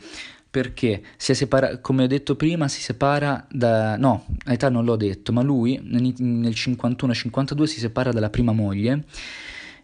Perché 0.50 1.02
si 1.16 1.32
è 1.32 1.34
separa- 1.34 1.78
come 1.78 2.04
ho 2.04 2.06
detto 2.06 2.36
prima, 2.36 2.68
si 2.68 2.82
separa 2.82 3.46
da. 3.50 3.96
No, 3.96 4.26
a 4.44 4.52
età 4.52 4.68
non 4.68 4.84
l'ho 4.84 4.96
detto, 4.96 5.32
ma 5.32 5.40
lui 5.40 5.80
nel 5.82 6.52
51-52 6.54 7.62
si 7.64 7.80
separa 7.80 8.12
dalla 8.12 8.28
prima 8.28 8.52
moglie 8.52 9.04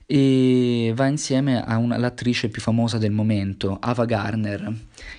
e 0.07 0.93
va 0.95 1.07
insieme 1.07 1.65
all'attrice 1.65 2.49
più 2.49 2.61
famosa 2.61 2.99
del 2.99 3.11
momento, 3.11 3.79
Ava 3.81 4.05
Garner, 4.05 4.73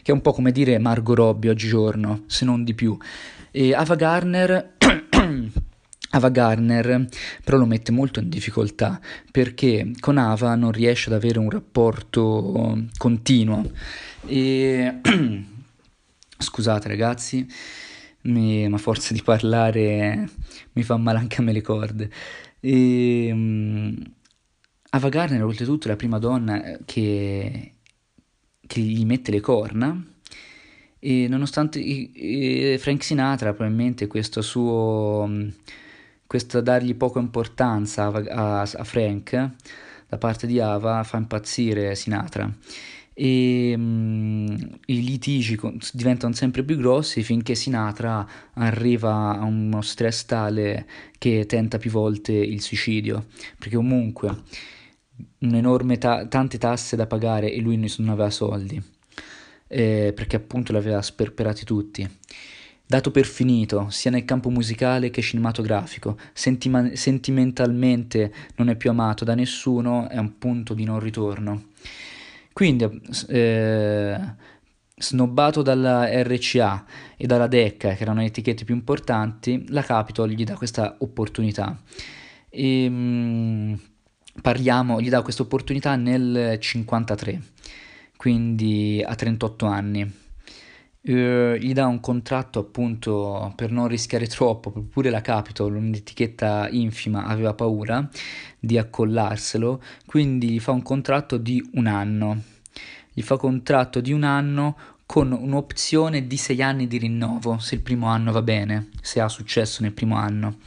che 0.03 0.11
è 0.11 0.13
un 0.13 0.21
po' 0.21 0.31
come 0.31 0.51
dire 0.51 0.77
Margot 0.77 1.15
Robbie 1.15 1.49
oggigiorno, 1.49 2.23
se 2.27 2.45
non 2.45 2.63
di 2.63 2.75
più. 2.75 2.95
E 3.49 3.73
Ava 3.73 3.95
Garner 3.95 4.73
Ava 6.15 6.29
Garner 6.29 7.07
però 7.43 7.57
lo 7.57 7.65
mette 7.65 7.91
molto 7.91 8.19
in 8.19 8.29
difficoltà 8.29 8.99
perché 9.31 9.91
con 9.99 10.17
Ava 10.17 10.55
non 10.55 10.71
riesce 10.71 11.09
ad 11.09 11.15
avere 11.15 11.39
un 11.39 11.49
rapporto 11.49 12.83
continuo. 12.97 13.69
E 14.25 15.01
scusate 16.37 16.87
ragazzi 16.87 17.47
mi, 18.21 18.67
ma 18.67 18.77
forza 18.77 19.13
di 19.13 19.21
parlare 19.21 20.27
mi 20.73 20.83
fa 20.83 20.97
male 20.97 21.19
anche 21.19 21.41
a 21.41 21.43
me 21.43 21.51
le 21.51 21.61
corde. 21.61 22.11
E, 22.59 23.29
um, 23.31 23.95
Ava 24.91 25.09
Garner 25.09 25.43
oltretutto 25.43 25.87
è 25.87 25.89
la 25.89 25.95
prima 25.97 26.19
donna 26.19 26.79
che 26.85 27.71
che 28.67 28.81
gli 28.81 29.05
mette 29.05 29.31
le 29.31 29.39
corna. 29.41 30.03
E 30.99 31.27
nonostante 31.27 32.77
Frank 32.79 33.03
Sinatra 33.03 33.53
probabilmente 33.53 34.07
questo 34.07 34.41
suo 34.41 35.29
questo 36.27 36.61
dargli 36.61 36.95
poca 36.95 37.19
importanza 37.19 38.05
a, 38.05 38.11
a, 38.11 38.61
a 38.61 38.83
Frank 38.83 39.51
da 40.07 40.17
parte 40.17 40.47
di 40.47 40.59
Ava 40.59 41.03
fa 41.03 41.17
impazzire 41.17 41.95
Sinatra 41.95 42.51
e 43.17 43.73
um, 43.75 44.77
i 44.87 45.03
litigi 45.03 45.57
diventano 45.93 46.33
sempre 46.33 46.63
più 46.63 46.75
grossi 46.75 47.23
finché 47.23 47.55
Sinatra 47.55 48.27
arriva 48.53 49.37
a 49.39 49.43
uno 49.45 49.81
stress 49.81 50.25
tale 50.25 50.85
che 51.17 51.45
tenta 51.45 51.77
più 51.77 51.91
volte 51.91 52.33
il 52.33 52.61
suicidio 52.61 53.27
perché 53.57 53.77
comunque 53.77 54.43
un'enorme 55.39 55.97
ta- 55.97 56.25
tante 56.27 56.57
tasse 56.57 56.95
da 56.95 57.07
pagare 57.07 57.51
e 57.51 57.61
lui 57.61 57.77
non 57.77 58.09
aveva 58.09 58.29
soldi 58.29 58.93
eh, 59.67 60.13
perché 60.15 60.35
appunto 60.35 60.71
li 60.71 60.77
aveva 60.77 61.01
sperperati 61.01 61.65
tutti. 61.65 62.07
Dato 62.87 63.09
per 63.11 63.25
finito, 63.25 63.89
sia 63.89 64.11
nel 64.11 64.25
campo 64.25 64.49
musicale 64.49 65.09
che 65.09 65.21
cinematografico, 65.21 66.17
sentima- 66.33 66.95
sentimentalmente 66.95 68.31
non 68.57 68.69
è 68.69 68.75
più 68.75 68.91
amato 68.91 69.25
da 69.25 69.33
nessuno, 69.33 70.07
è 70.09 70.17
un 70.17 70.37
punto 70.37 70.73
di 70.73 70.83
non 70.83 70.99
ritorno. 70.99 71.69
Quindi, 72.53 72.87
eh, 73.27 74.19
snobbato 74.97 75.61
dalla 75.61 76.07
RCA 76.23 76.85
e 77.17 77.25
dalla 77.25 77.47
DECA, 77.47 77.95
che 77.95 78.01
erano 78.01 78.19
le 78.19 78.27
etichette 78.27 78.63
più 78.65 78.75
importanti, 78.75 79.65
la 79.69 79.81
Capitol 79.81 80.29
gli 80.29 80.43
dà 80.43 80.55
questa 80.55 80.95
opportunità. 80.99 81.77
E, 82.49 82.89
mh, 82.89 82.93
mm, 82.93 83.73
parliamo, 84.41 85.01
gli 85.01 85.09
dà 85.09 85.21
questa 85.21 85.41
opportunità 85.41 85.95
nel 85.95 86.21
1953 86.21 87.41
quindi 88.17 89.03
a 89.05 89.13
38 89.13 89.65
anni. 89.65 90.23
Uh, 91.07 91.53
gli 91.53 91.71
dà 91.71 91.85
un 91.85 91.99
contratto 91.99 92.57
appunto 92.57 93.53
per 93.55 93.71
non 93.71 93.87
rischiare 93.87 94.25
troppo, 94.25 94.71
pure 94.71 95.11
la 95.11 95.21
Capitol, 95.21 95.75
un'etichetta 95.75 96.67
infima, 96.71 97.25
aveva 97.25 97.53
paura 97.53 98.09
di 98.59 98.77
accollarselo, 98.79 99.83
quindi 100.07 100.49
gli 100.49 100.59
fa 100.59 100.71
un 100.71 100.81
contratto 100.81 101.37
di 101.37 101.63
un 101.73 101.85
anno. 101.85 102.41
Gli 103.13 103.21
fa 103.21 103.37
contratto 103.37 104.01
di 104.01 104.11
un 104.11 104.23
anno 104.23 104.75
con 105.05 105.31
un'opzione 105.31 106.25
di 106.25 106.37
sei 106.37 106.63
anni 106.63 106.87
di 106.87 106.97
rinnovo, 106.97 107.59
se 107.59 107.75
il 107.75 107.81
primo 107.81 108.07
anno 108.07 108.31
va 108.31 108.41
bene, 108.41 108.89
se 109.01 109.21
ha 109.21 109.29
successo 109.29 109.83
nel 109.83 109.93
primo 109.93 110.15
anno. 110.15 110.57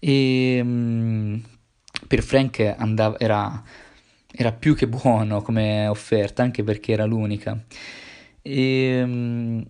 E 0.00 0.60
um, 0.60 1.40
per 2.08 2.22
Frank 2.22 2.74
andava, 2.76 3.18
era 3.20 3.62
era 4.36 4.50
più 4.50 4.74
che 4.74 4.88
buono 4.88 5.42
come 5.42 5.86
offerta, 5.86 6.42
anche 6.42 6.64
perché 6.64 6.92
era 6.92 7.04
l'unica. 7.04 7.56
E 8.46 9.02
um, 9.02 9.64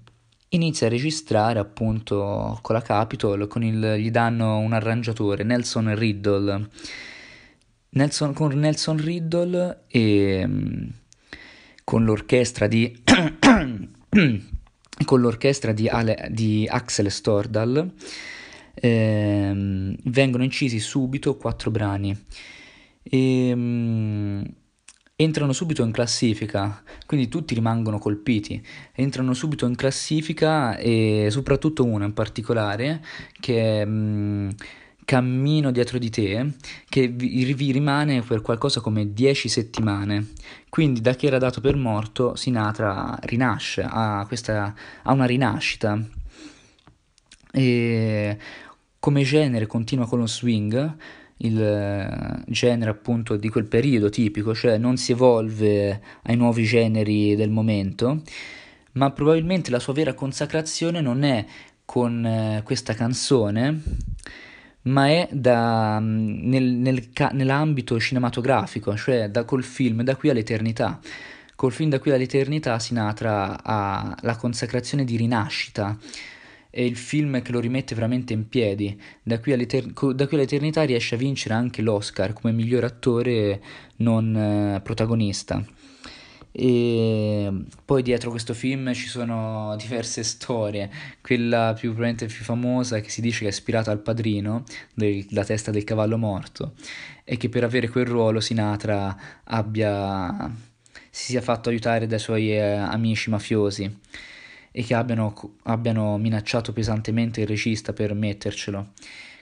inizia 0.48 0.88
a 0.88 0.90
registrare 0.90 1.60
appunto 1.60 2.58
con 2.60 2.74
la 2.74 2.82
Capitol, 2.82 3.46
con 3.46 3.62
il, 3.62 3.94
gli 3.98 4.10
danno 4.10 4.58
un 4.58 4.72
arrangiatore, 4.72 5.44
Nelson 5.44 5.94
Riddle. 5.94 6.68
Nelson, 7.90 8.32
con 8.32 8.52
Nelson 8.58 8.96
Riddle 8.96 9.84
e 9.86 10.42
um, 10.44 10.92
con 11.84 12.04
l'orchestra 12.04 12.66
di 12.66 12.92
con 15.04 15.20
l'orchestra 15.20 15.72
di, 15.72 15.86
Ale, 15.88 16.28
di 16.30 16.66
Axel 16.68 17.10
Stordal 17.10 17.92
ehm, 18.74 19.96
vengono 20.04 20.42
incisi 20.44 20.80
subito 20.80 21.36
quattro 21.36 21.70
brani 21.70 22.16
e 23.02 23.52
um, 23.52 24.44
entrano 25.16 25.52
subito 25.52 25.84
in 25.84 25.92
classifica, 25.92 26.82
quindi 27.06 27.28
tutti 27.28 27.54
rimangono 27.54 27.98
colpiti, 27.98 28.64
entrano 28.92 29.32
subito 29.32 29.66
in 29.66 29.76
classifica 29.76 30.76
e 30.76 31.28
soprattutto 31.30 31.84
uno 31.84 32.04
in 32.04 32.12
particolare 32.12 33.04
che 33.38 33.80
è 33.80 33.84
um, 33.84 34.52
Cammino 35.04 35.70
dietro 35.70 35.98
di 35.98 36.08
te, 36.08 36.54
che 36.88 37.08
vi, 37.08 37.52
vi 37.52 37.72
rimane 37.72 38.22
per 38.22 38.40
qualcosa 38.40 38.80
come 38.80 39.12
10 39.12 39.48
settimane. 39.48 40.28
Quindi 40.70 41.02
da 41.02 41.12
chi 41.12 41.26
era 41.26 41.36
dato 41.36 41.60
per 41.60 41.76
morto 41.76 42.34
Sinatra 42.36 43.18
rinasce, 43.22 43.86
ha, 43.86 44.24
questa, 44.26 44.74
ha 45.02 45.12
una 45.12 45.26
rinascita. 45.26 46.02
E 47.52 48.38
come 48.98 49.22
genere 49.22 49.66
continua 49.66 50.06
con 50.06 50.20
lo 50.20 50.26
swing, 50.26 50.96
il 51.38 51.60
eh, 51.60 52.42
genere 52.46 52.90
appunto 52.90 53.36
di 53.36 53.48
quel 53.48 53.66
periodo 53.66 54.08
tipico, 54.08 54.54
cioè 54.54 54.78
non 54.78 54.96
si 54.96 55.12
evolve 55.12 56.00
ai 56.22 56.36
nuovi 56.36 56.64
generi 56.64 57.34
del 57.34 57.50
momento, 57.50 58.22
ma 58.92 59.10
probabilmente 59.10 59.70
la 59.70 59.80
sua 59.80 59.92
vera 59.92 60.14
consacrazione 60.14 61.00
non 61.00 61.24
è 61.24 61.44
con 61.84 62.24
eh, 62.24 62.62
questa 62.64 62.94
canzone, 62.94 63.82
ma 64.82 65.08
è 65.08 65.28
da, 65.32 65.98
mm, 66.00 66.48
nel, 66.48 66.64
nel, 66.64 67.08
nell'ambito 67.32 67.98
cinematografico, 67.98 68.96
cioè 68.96 69.28
da 69.30 69.44
col 69.44 69.64
film 69.64 70.02
Da 70.02 70.16
qui 70.16 70.30
all'eternità. 70.30 71.00
Col 71.56 71.72
film 71.72 71.90
Da 71.90 71.98
qui 72.00 72.10
all'eternità 72.10 72.78
Sinatra 72.78 73.62
ha 73.62 74.16
la 74.22 74.36
consacrazione 74.36 75.04
di 75.04 75.16
rinascita 75.16 75.96
è 76.74 76.80
il 76.80 76.96
film 76.96 77.40
che 77.40 77.52
lo 77.52 77.60
rimette 77.60 77.94
veramente 77.94 78.32
in 78.32 78.48
piedi. 78.48 79.00
Da 79.22 79.38
qui, 79.38 79.54
da 79.54 80.26
qui 80.26 80.36
all'eternità 80.36 80.82
riesce 80.82 81.14
a 81.14 81.18
vincere 81.18 81.54
anche 81.54 81.82
l'Oscar 81.82 82.32
come 82.32 82.52
miglior 82.52 82.82
attore 82.82 83.62
non 83.98 84.34
eh, 84.34 84.80
protagonista. 84.80 85.64
E 86.50 87.52
poi 87.84 88.02
dietro 88.02 88.30
questo 88.30 88.54
film 88.54 88.92
ci 88.92 89.06
sono 89.06 89.76
diverse 89.78 90.24
storie, 90.24 90.90
quella 91.20 91.74
più 91.74 91.90
probabilmente 91.90 92.26
più 92.26 92.42
famosa 92.42 92.98
che 92.98 93.08
si 93.08 93.20
dice 93.20 93.40
che 93.40 93.46
è 93.46 93.50
ispirata 93.50 93.92
al 93.92 94.00
padrino, 94.00 94.64
del, 94.94 95.24
la 95.30 95.44
testa 95.44 95.70
del 95.70 95.84
cavallo 95.84 96.18
morto, 96.18 96.72
e 97.22 97.36
che 97.36 97.48
per 97.48 97.62
avere 97.62 97.88
quel 97.88 98.06
ruolo 98.06 98.40
Sinatra 98.40 99.16
abbia, 99.44 100.52
si 101.08 101.26
sia 101.26 101.40
fatto 101.40 101.68
aiutare 101.68 102.08
dai 102.08 102.18
suoi 102.18 102.52
eh, 102.52 102.62
amici 102.62 103.30
mafiosi 103.30 103.98
e 104.76 104.82
che 104.82 104.94
abbiano, 104.94 105.32
abbiano 105.62 106.18
minacciato 106.18 106.72
pesantemente 106.72 107.42
il 107.42 107.46
regista 107.46 107.92
per 107.92 108.12
mettercelo. 108.12 108.88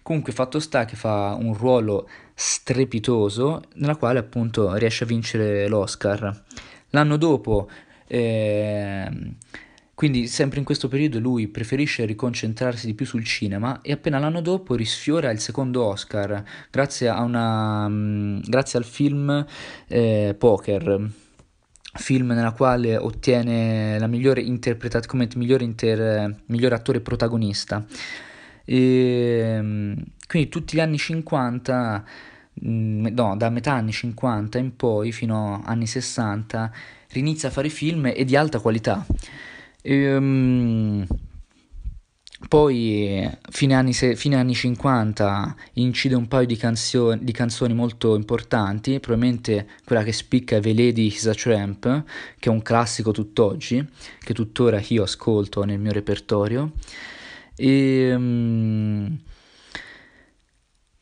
Comunque 0.02 0.34
fatto 0.34 0.60
sta 0.60 0.84
che 0.84 0.94
fa 0.94 1.34
un 1.40 1.54
ruolo 1.54 2.06
strepitoso 2.34 3.62
nella 3.76 3.96
quale 3.96 4.18
appunto 4.18 4.74
riesce 4.74 5.04
a 5.04 5.06
vincere 5.06 5.68
l'Oscar. 5.68 6.42
L'anno 6.90 7.16
dopo, 7.16 7.70
eh, 8.08 9.10
quindi 9.94 10.26
sempre 10.26 10.58
in 10.58 10.66
questo 10.66 10.88
periodo 10.88 11.18
lui 11.18 11.48
preferisce 11.48 12.04
riconcentrarsi 12.04 12.84
di 12.84 12.92
più 12.92 13.06
sul 13.06 13.24
cinema 13.24 13.80
e 13.80 13.92
appena 13.92 14.18
l'anno 14.18 14.42
dopo 14.42 14.74
risfiora 14.74 15.30
il 15.30 15.40
secondo 15.40 15.82
Oscar 15.82 16.44
grazie, 16.70 17.08
una, 17.08 17.86
um, 17.86 18.38
grazie 18.42 18.78
al 18.78 18.84
film 18.84 19.46
eh, 19.86 20.34
Poker 20.36 21.10
film 21.94 22.28
nella 22.32 22.52
quale 22.52 22.96
ottiene 22.96 23.98
la 23.98 24.06
migliore 24.06 24.40
interpretazione 24.40 25.26
come 25.26 25.28
migliore, 25.36 25.64
inter, 25.64 26.42
migliore 26.46 26.74
attore 26.74 27.00
protagonista. 27.00 27.84
E, 28.64 28.76
ehm, 28.76 29.96
quindi 30.26 30.48
tutti 30.48 30.76
gli 30.76 30.80
anni 30.80 30.98
50, 30.98 32.04
mm, 32.64 33.06
no, 33.06 33.36
da 33.36 33.50
metà 33.50 33.72
anni 33.74 33.92
50 33.92 34.58
in 34.58 34.76
poi 34.76 35.12
fino 35.12 35.56
agli 35.56 35.62
anni 35.66 35.86
60, 35.86 36.72
inizia 37.14 37.48
a 37.48 37.52
fare 37.52 37.68
film 37.68 38.06
e 38.06 38.24
di 38.24 38.36
alta 38.36 38.58
qualità. 38.60 39.04
E, 39.82 40.16
um, 40.16 41.06
poi, 42.48 43.28
fine 43.50 43.74
anni, 43.74 43.92
fine 43.92 44.36
anni 44.36 44.54
50, 44.54 45.54
incide 45.74 46.14
un 46.14 46.28
paio 46.28 46.46
di, 46.46 46.56
canzoni, 46.56 47.22
di 47.22 47.32
canzoni 47.32 47.74
molto 47.74 48.14
importanti, 48.14 49.00
probabilmente 49.00 49.66
quella 49.84 50.02
che 50.02 50.12
spicca 50.12 50.56
è 50.56 50.60
Lady 50.60 51.06
is 51.06 51.30
Tramp, 51.36 52.04
che 52.38 52.48
è 52.48 52.52
un 52.52 52.62
classico 52.62 53.10
tutt'oggi, 53.12 53.86
che 54.18 54.34
tuttora 54.34 54.82
io 54.88 55.02
ascolto 55.02 55.64
nel 55.64 55.78
mio 55.78 55.92
repertorio. 55.92 56.72
E, 57.56 58.14
um, 58.14 59.18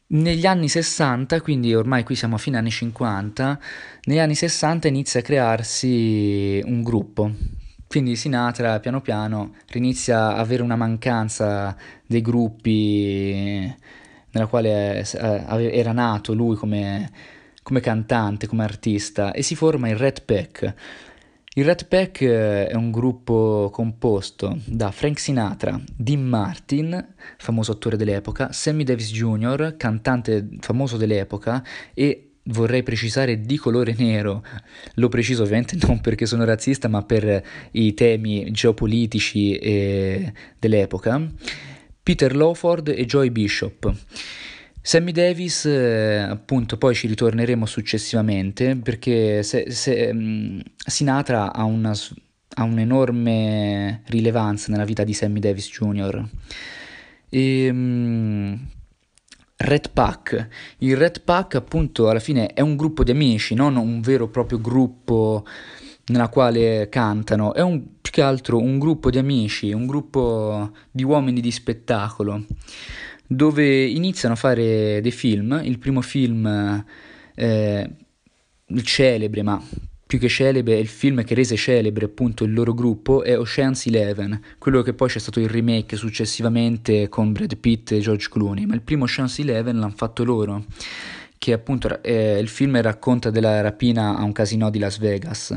negli 0.08 0.46
anni 0.46 0.68
60, 0.68 1.40
quindi 1.40 1.74
ormai 1.74 2.02
qui 2.02 2.16
siamo 2.16 2.34
a 2.34 2.38
fine 2.38 2.58
anni 2.58 2.70
50, 2.70 3.60
negli 4.04 4.18
anni 4.18 4.34
60 4.34 4.88
inizia 4.88 5.20
a 5.20 5.22
crearsi 5.22 6.60
un 6.64 6.82
gruppo 6.82 7.58
quindi 7.90 8.14
Sinatra 8.14 8.78
piano 8.78 9.00
piano 9.00 9.54
inizia 9.72 10.28
a 10.28 10.36
avere 10.36 10.62
una 10.62 10.76
mancanza 10.76 11.76
dei 12.06 12.20
gruppi 12.20 13.74
nella 14.30 14.46
quale 14.46 15.00
eh, 15.00 15.70
era 15.76 15.90
nato 15.90 16.32
lui 16.32 16.54
come, 16.54 17.10
come 17.64 17.80
cantante, 17.80 18.46
come 18.46 18.62
artista 18.62 19.32
e 19.32 19.42
si 19.42 19.56
forma 19.56 19.88
il 19.88 19.96
Red 19.96 20.22
Pack. 20.22 20.74
Il 21.54 21.64
Red 21.64 21.88
Pack 21.88 22.20
eh, 22.20 22.68
è 22.68 22.76
un 22.76 22.92
gruppo 22.92 23.70
composto 23.72 24.56
da 24.66 24.92
Frank 24.92 25.18
Sinatra, 25.18 25.76
Dean 25.96 26.22
Martin, 26.22 27.14
famoso 27.38 27.72
attore 27.72 27.96
dell'epoca, 27.96 28.52
Sammy 28.52 28.84
Davis 28.84 29.10
Jr., 29.10 29.74
cantante 29.76 30.48
famoso 30.60 30.96
dell'epoca, 30.96 31.60
e 31.92 32.29
vorrei 32.50 32.82
precisare 32.82 33.40
di 33.40 33.56
colore 33.56 33.94
nero, 33.96 34.44
lo 34.94 35.08
preciso 35.08 35.42
ovviamente 35.42 35.76
non 35.86 36.00
perché 36.00 36.26
sono 36.26 36.44
razzista 36.44 36.88
ma 36.88 37.02
per 37.02 37.42
i 37.72 37.94
temi 37.94 38.50
geopolitici 38.50 39.56
eh, 39.56 40.32
dell'epoca, 40.58 41.26
Peter 42.02 42.34
Lawford 42.34 42.88
e 42.88 43.04
Joy 43.06 43.30
Bishop. 43.30 43.92
Sammy 44.82 45.12
Davis, 45.12 45.66
eh, 45.66 46.16
appunto, 46.16 46.78
poi 46.78 46.94
ci 46.94 47.06
ritorneremo 47.06 47.66
successivamente 47.66 48.76
perché 48.76 49.42
se, 49.42 49.70
se, 49.70 50.08
um, 50.10 50.60
Sinatra 50.74 51.52
ha, 51.52 51.64
una, 51.64 51.92
ha 52.54 52.62
un'enorme 52.64 54.02
rilevanza 54.06 54.72
nella 54.72 54.84
vita 54.84 55.04
di 55.04 55.12
Sammy 55.12 55.38
Davis 55.38 55.68
Jr. 55.68 56.26
E, 57.28 57.68
um, 57.68 58.58
Red 59.62 59.90
Pack. 59.90 60.48
Il 60.78 60.96
Red 60.96 61.20
Pack, 61.22 61.54
appunto, 61.56 62.08
alla 62.08 62.18
fine 62.18 62.52
è 62.54 62.60
un 62.60 62.76
gruppo 62.76 63.04
di 63.04 63.10
amici, 63.10 63.54
non 63.54 63.76
un 63.76 64.00
vero 64.00 64.24
e 64.24 64.28
proprio 64.28 64.58
gruppo 64.60 65.44
nella 66.06 66.28
quale 66.28 66.88
cantano, 66.88 67.52
è 67.54 67.60
un, 67.60 68.00
più 68.00 68.10
che 68.10 68.22
altro 68.22 68.58
un 68.58 68.78
gruppo 68.78 69.10
di 69.10 69.18
amici, 69.18 69.72
un 69.72 69.86
gruppo 69.86 70.72
di 70.90 71.04
uomini 71.04 71.40
di 71.40 71.50
spettacolo, 71.50 72.44
dove 73.26 73.84
iniziano 73.84 74.34
a 74.34 74.38
fare 74.38 75.00
dei 75.02 75.12
film. 75.12 75.60
Il 75.62 75.78
primo 75.78 76.00
film 76.00 76.84
eh, 77.34 77.90
celebre, 78.82 79.42
ma 79.42 79.62
più 80.10 80.18
che 80.18 80.28
celebre, 80.28 80.76
il 80.76 80.88
film 80.88 81.22
che 81.22 81.36
rese 81.36 81.54
celebre 81.54 82.06
appunto 82.06 82.42
il 82.42 82.52
loro 82.52 82.74
gruppo 82.74 83.22
è 83.22 83.38
Ocean's 83.38 83.86
Eleven, 83.86 84.40
quello 84.58 84.82
che 84.82 84.92
poi 84.92 85.08
c'è 85.08 85.20
stato 85.20 85.38
il 85.38 85.48
remake 85.48 85.94
successivamente 85.94 87.08
con 87.08 87.30
Brad 87.30 87.56
Pitt 87.56 87.92
e 87.92 88.00
George 88.00 88.28
Clooney, 88.28 88.66
ma 88.66 88.74
il 88.74 88.80
primo 88.80 89.04
Ocean's 89.04 89.38
Eleven 89.38 89.78
l'hanno 89.78 89.94
fatto 89.94 90.24
loro, 90.24 90.64
che 91.38 91.52
appunto 91.52 92.02
eh, 92.02 92.40
il 92.40 92.48
film 92.48 92.80
racconta 92.80 93.30
della 93.30 93.60
rapina 93.60 94.16
a 94.16 94.24
un 94.24 94.32
casino 94.32 94.68
di 94.68 94.80
Las 94.80 94.98
Vegas. 94.98 95.56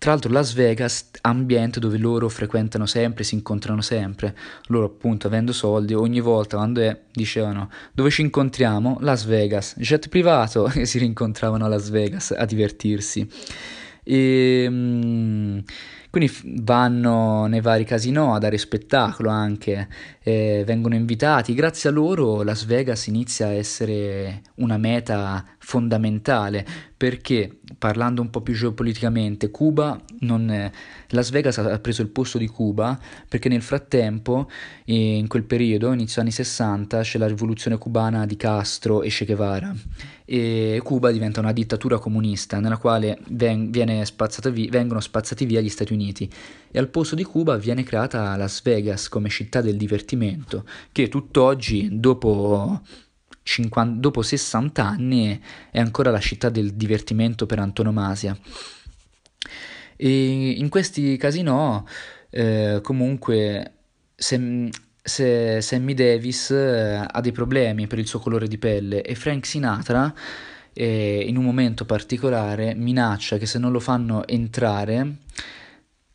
Tra 0.00 0.12
l'altro 0.12 0.32
Las 0.32 0.54
Vegas, 0.54 1.10
ambiente 1.20 1.78
dove 1.78 1.98
loro 1.98 2.30
frequentano 2.30 2.86
sempre, 2.86 3.22
si 3.22 3.34
incontrano 3.34 3.82
sempre. 3.82 4.34
Loro 4.68 4.86
appunto 4.86 5.26
avendo 5.26 5.52
soldi, 5.52 5.92
ogni 5.92 6.20
volta 6.20 6.56
quando 6.56 6.80
è, 6.80 6.98
dicevano 7.12 7.68
dove 7.92 8.08
ci 8.08 8.22
incontriamo? 8.22 8.96
Las 9.02 9.26
Vegas, 9.26 9.74
jet 9.76 10.08
privato 10.08 10.68
e 10.72 10.86
si 10.86 10.98
rincontravano 10.98 11.66
a 11.66 11.68
Las 11.68 11.90
Vegas 11.90 12.30
a 12.30 12.46
divertirsi. 12.46 13.28
E, 14.02 14.66
um, 14.66 15.62
quindi 16.08 16.32
vanno 16.62 17.44
nei 17.44 17.60
vari 17.60 17.84
casino 17.84 18.34
a 18.34 18.38
dare 18.38 18.56
spettacolo 18.56 19.28
anche, 19.28 19.86
eh, 20.22 20.62
vengono 20.66 20.94
invitati. 20.94 21.54
Grazie 21.54 21.88
a 21.88 21.92
loro 21.92 22.42
Las 22.42 22.64
Vegas 22.64 23.06
inizia 23.06 23.46
a 23.46 23.52
essere 23.52 24.42
una 24.56 24.76
meta 24.76 25.44
fondamentale 25.58 26.66
perché 27.00 27.60
parlando 27.78 28.20
un 28.20 28.28
po' 28.28 28.42
più 28.42 28.52
geopoliticamente, 28.52 29.50
Cuba 29.50 29.98
non 30.20 30.50
è, 30.50 30.70
Las 31.08 31.30
Vegas 31.30 31.56
ha 31.56 31.78
preso 31.78 32.02
il 32.02 32.08
posto 32.08 32.36
di 32.36 32.46
Cuba 32.46 32.98
perché 33.26 33.48
nel 33.48 33.62
frattempo, 33.62 34.50
in 34.86 35.26
quel 35.26 35.44
periodo, 35.44 35.92
inizio 35.92 36.20
anni 36.20 36.30
60, 36.30 37.00
c'è 37.00 37.16
la 37.16 37.26
rivoluzione 37.26 37.78
cubana 37.78 38.26
di 38.26 38.36
Castro 38.36 39.00
e 39.00 39.08
Che 39.08 39.24
Guevara. 39.24 39.74
E 40.26 40.80
Cuba 40.84 41.10
diventa 41.10 41.40
una 41.40 41.52
dittatura 41.52 41.98
comunista 41.98 42.60
nella 42.60 42.76
quale 42.76 43.18
ven- 43.28 43.70
vi- 43.70 44.68
vengono 44.68 45.00
spazzati 45.00 45.44
via 45.46 45.60
gli 45.60 45.70
Stati 45.70 45.94
Uniti. 45.94 46.30
E 46.70 46.78
al 46.78 46.88
posto 46.88 47.14
di 47.14 47.24
Cuba 47.24 47.56
viene 47.56 47.82
creata 47.82 48.36
Las 48.36 48.62
Vegas 48.62 49.08
come 49.08 49.28
città 49.30 49.60
del 49.60 49.76
divertimento 49.76 50.09
che 50.92 51.08
tutt'oggi, 51.08 51.88
dopo 51.92 52.80
50, 53.42 54.00
dopo 54.00 54.22
60 54.22 54.84
anni 54.84 55.40
è 55.70 55.80
ancora 55.80 56.10
la 56.10 56.20
città 56.20 56.48
del 56.48 56.74
divertimento 56.74 57.46
per 57.46 57.58
antonomasia. 57.58 58.38
E 59.96 60.50
in 60.50 60.68
questi 60.68 61.16
casino 61.16 61.86
eh, 62.30 62.80
comunque 62.82 63.72
se, 64.14 64.70
se 65.02 65.60
Sammy 65.60 65.94
Davis 65.94 66.50
eh, 66.50 67.06
ha 67.06 67.20
dei 67.20 67.32
problemi 67.32 67.86
per 67.86 67.98
il 67.98 68.06
suo 68.06 68.18
colore 68.18 68.48
di 68.48 68.56
pelle 68.56 69.02
e 69.02 69.14
Frank 69.14 69.44
Sinatra 69.44 70.14
eh, 70.72 71.24
in 71.26 71.36
un 71.36 71.44
momento 71.44 71.84
particolare 71.84 72.74
minaccia 72.74 73.36
che 73.36 73.46
se 73.46 73.58
non 73.58 73.72
lo 73.72 73.80
fanno 73.80 74.26
entrare 74.26 75.16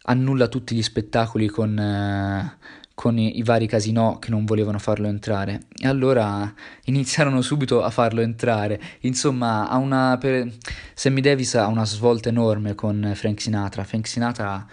annulla 0.08 0.48
tutti 0.48 0.76
gli 0.76 0.84
spettacoli 0.84 1.48
con, 1.48 1.78
eh, 1.78 2.58
con 2.96 3.20
i, 3.20 3.44
vari 3.44 3.68
casinò 3.68 4.18
che 4.20 4.32
non 4.32 4.46
volevano 4.46 4.80
farlo 4.80 5.08
entrare. 5.08 5.64
E 5.78 5.88
allora 5.88 6.52
iniziarono 6.86 7.42
subito 7.42 7.84
a 7.84 7.90
farlo 7.90 8.22
entrare. 8.22 8.82
Insomma, 9.02 9.70
ha 9.70 9.78
una, 9.78 10.18
per, 10.18 10.50
Sammy 10.94 11.22
Davis 11.22 11.56
ha 11.56 11.68
una 11.68 11.86
svolta 11.86 12.30
enorme 12.30 12.74
con 12.74 13.12
Frank 13.14 13.42
Sinatra. 13.42 13.84
Frank 13.84 14.08
Sinatra 14.08 14.66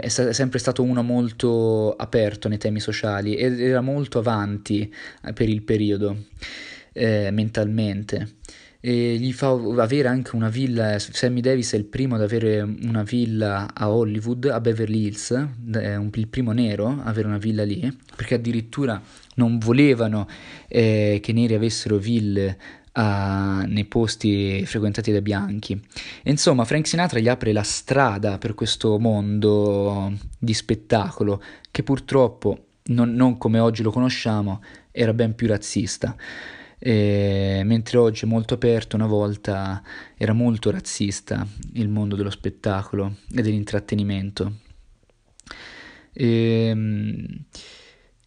è 0.00 0.08
sempre 0.08 0.58
stato 0.58 0.82
uno 0.82 1.02
molto 1.02 1.96
aperto 1.96 2.48
nei 2.48 2.58
temi 2.58 2.78
sociali 2.78 3.34
ed 3.34 3.58
era 3.58 3.80
molto 3.80 4.18
avanti 4.18 4.92
eh, 5.24 5.32
per 5.32 5.48
il 5.48 5.62
periodo 5.62 6.24
eh, 6.92 7.30
mentalmente 7.32 8.40
e 8.84 9.16
gli 9.16 9.32
fa 9.32 9.50
avere 9.78 10.08
anche 10.08 10.34
una 10.34 10.48
villa, 10.48 10.98
Sammy 10.98 11.40
Davis 11.40 11.72
è 11.72 11.76
il 11.76 11.84
primo 11.84 12.16
ad 12.16 12.22
avere 12.22 12.62
una 12.62 13.04
villa 13.04 13.70
a 13.72 13.88
Hollywood, 13.88 14.46
a 14.46 14.60
Beverly 14.60 15.04
Hills, 15.04 15.30
è 15.70 15.94
un, 15.94 16.10
il 16.12 16.26
primo 16.26 16.50
nero 16.50 16.88
ad 16.88 17.06
avere 17.06 17.28
una 17.28 17.38
villa 17.38 17.62
lì, 17.62 17.96
perché 18.16 18.34
addirittura 18.34 19.00
non 19.36 19.58
volevano 19.58 20.26
eh, 20.66 21.20
che 21.22 21.30
i 21.30 21.34
neri 21.34 21.54
avessero 21.54 21.96
ville 21.96 22.58
a, 22.94 23.62
nei 23.68 23.84
posti 23.84 24.66
frequentati 24.66 25.12
dai 25.12 25.22
bianchi. 25.22 25.80
Insomma, 26.24 26.64
Frank 26.64 26.88
Sinatra 26.88 27.20
gli 27.20 27.28
apre 27.28 27.52
la 27.52 27.62
strada 27.62 28.38
per 28.38 28.54
questo 28.54 28.98
mondo 28.98 30.12
di 30.36 30.54
spettacolo 30.54 31.40
che 31.70 31.84
purtroppo, 31.84 32.64
non, 32.86 33.14
non 33.14 33.38
come 33.38 33.60
oggi 33.60 33.84
lo 33.84 33.92
conosciamo, 33.92 34.60
era 34.90 35.14
ben 35.14 35.36
più 35.36 35.46
razzista 35.46 36.16
e, 36.84 37.62
mentre 37.64 37.96
oggi 37.96 38.24
è 38.24 38.28
molto 38.28 38.54
aperto, 38.54 38.96
una 38.96 39.06
volta 39.06 39.80
era 40.16 40.32
molto 40.32 40.72
razzista 40.72 41.46
il 41.74 41.88
mondo 41.88 42.16
dello 42.16 42.30
spettacolo 42.30 43.18
e 43.32 43.40
dell'intrattenimento. 43.40 44.52
E, 46.12 46.26
ehm, 46.26 47.44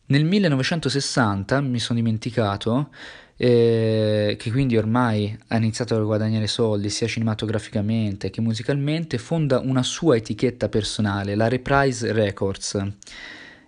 nel 0.05 0.23
1960 0.23 1.59
mi 1.59 1.79
sono 1.79 1.99
dimenticato 1.99 2.91
eh, 3.35 4.37
che 4.39 4.51
quindi 4.51 4.77
ormai 4.77 5.37
ha 5.47 5.57
iniziato 5.57 5.97
a 5.97 5.99
guadagnare 5.99 6.47
soldi 6.47 6.89
sia 6.89 7.07
cinematograficamente 7.07 8.29
che 8.29 8.39
musicalmente, 8.39 9.17
fonda 9.17 9.59
una 9.59 9.83
sua 9.83 10.15
etichetta 10.15 10.69
personale, 10.69 11.35
la 11.35 11.49
Reprise 11.49 12.13
Records. 12.13 12.81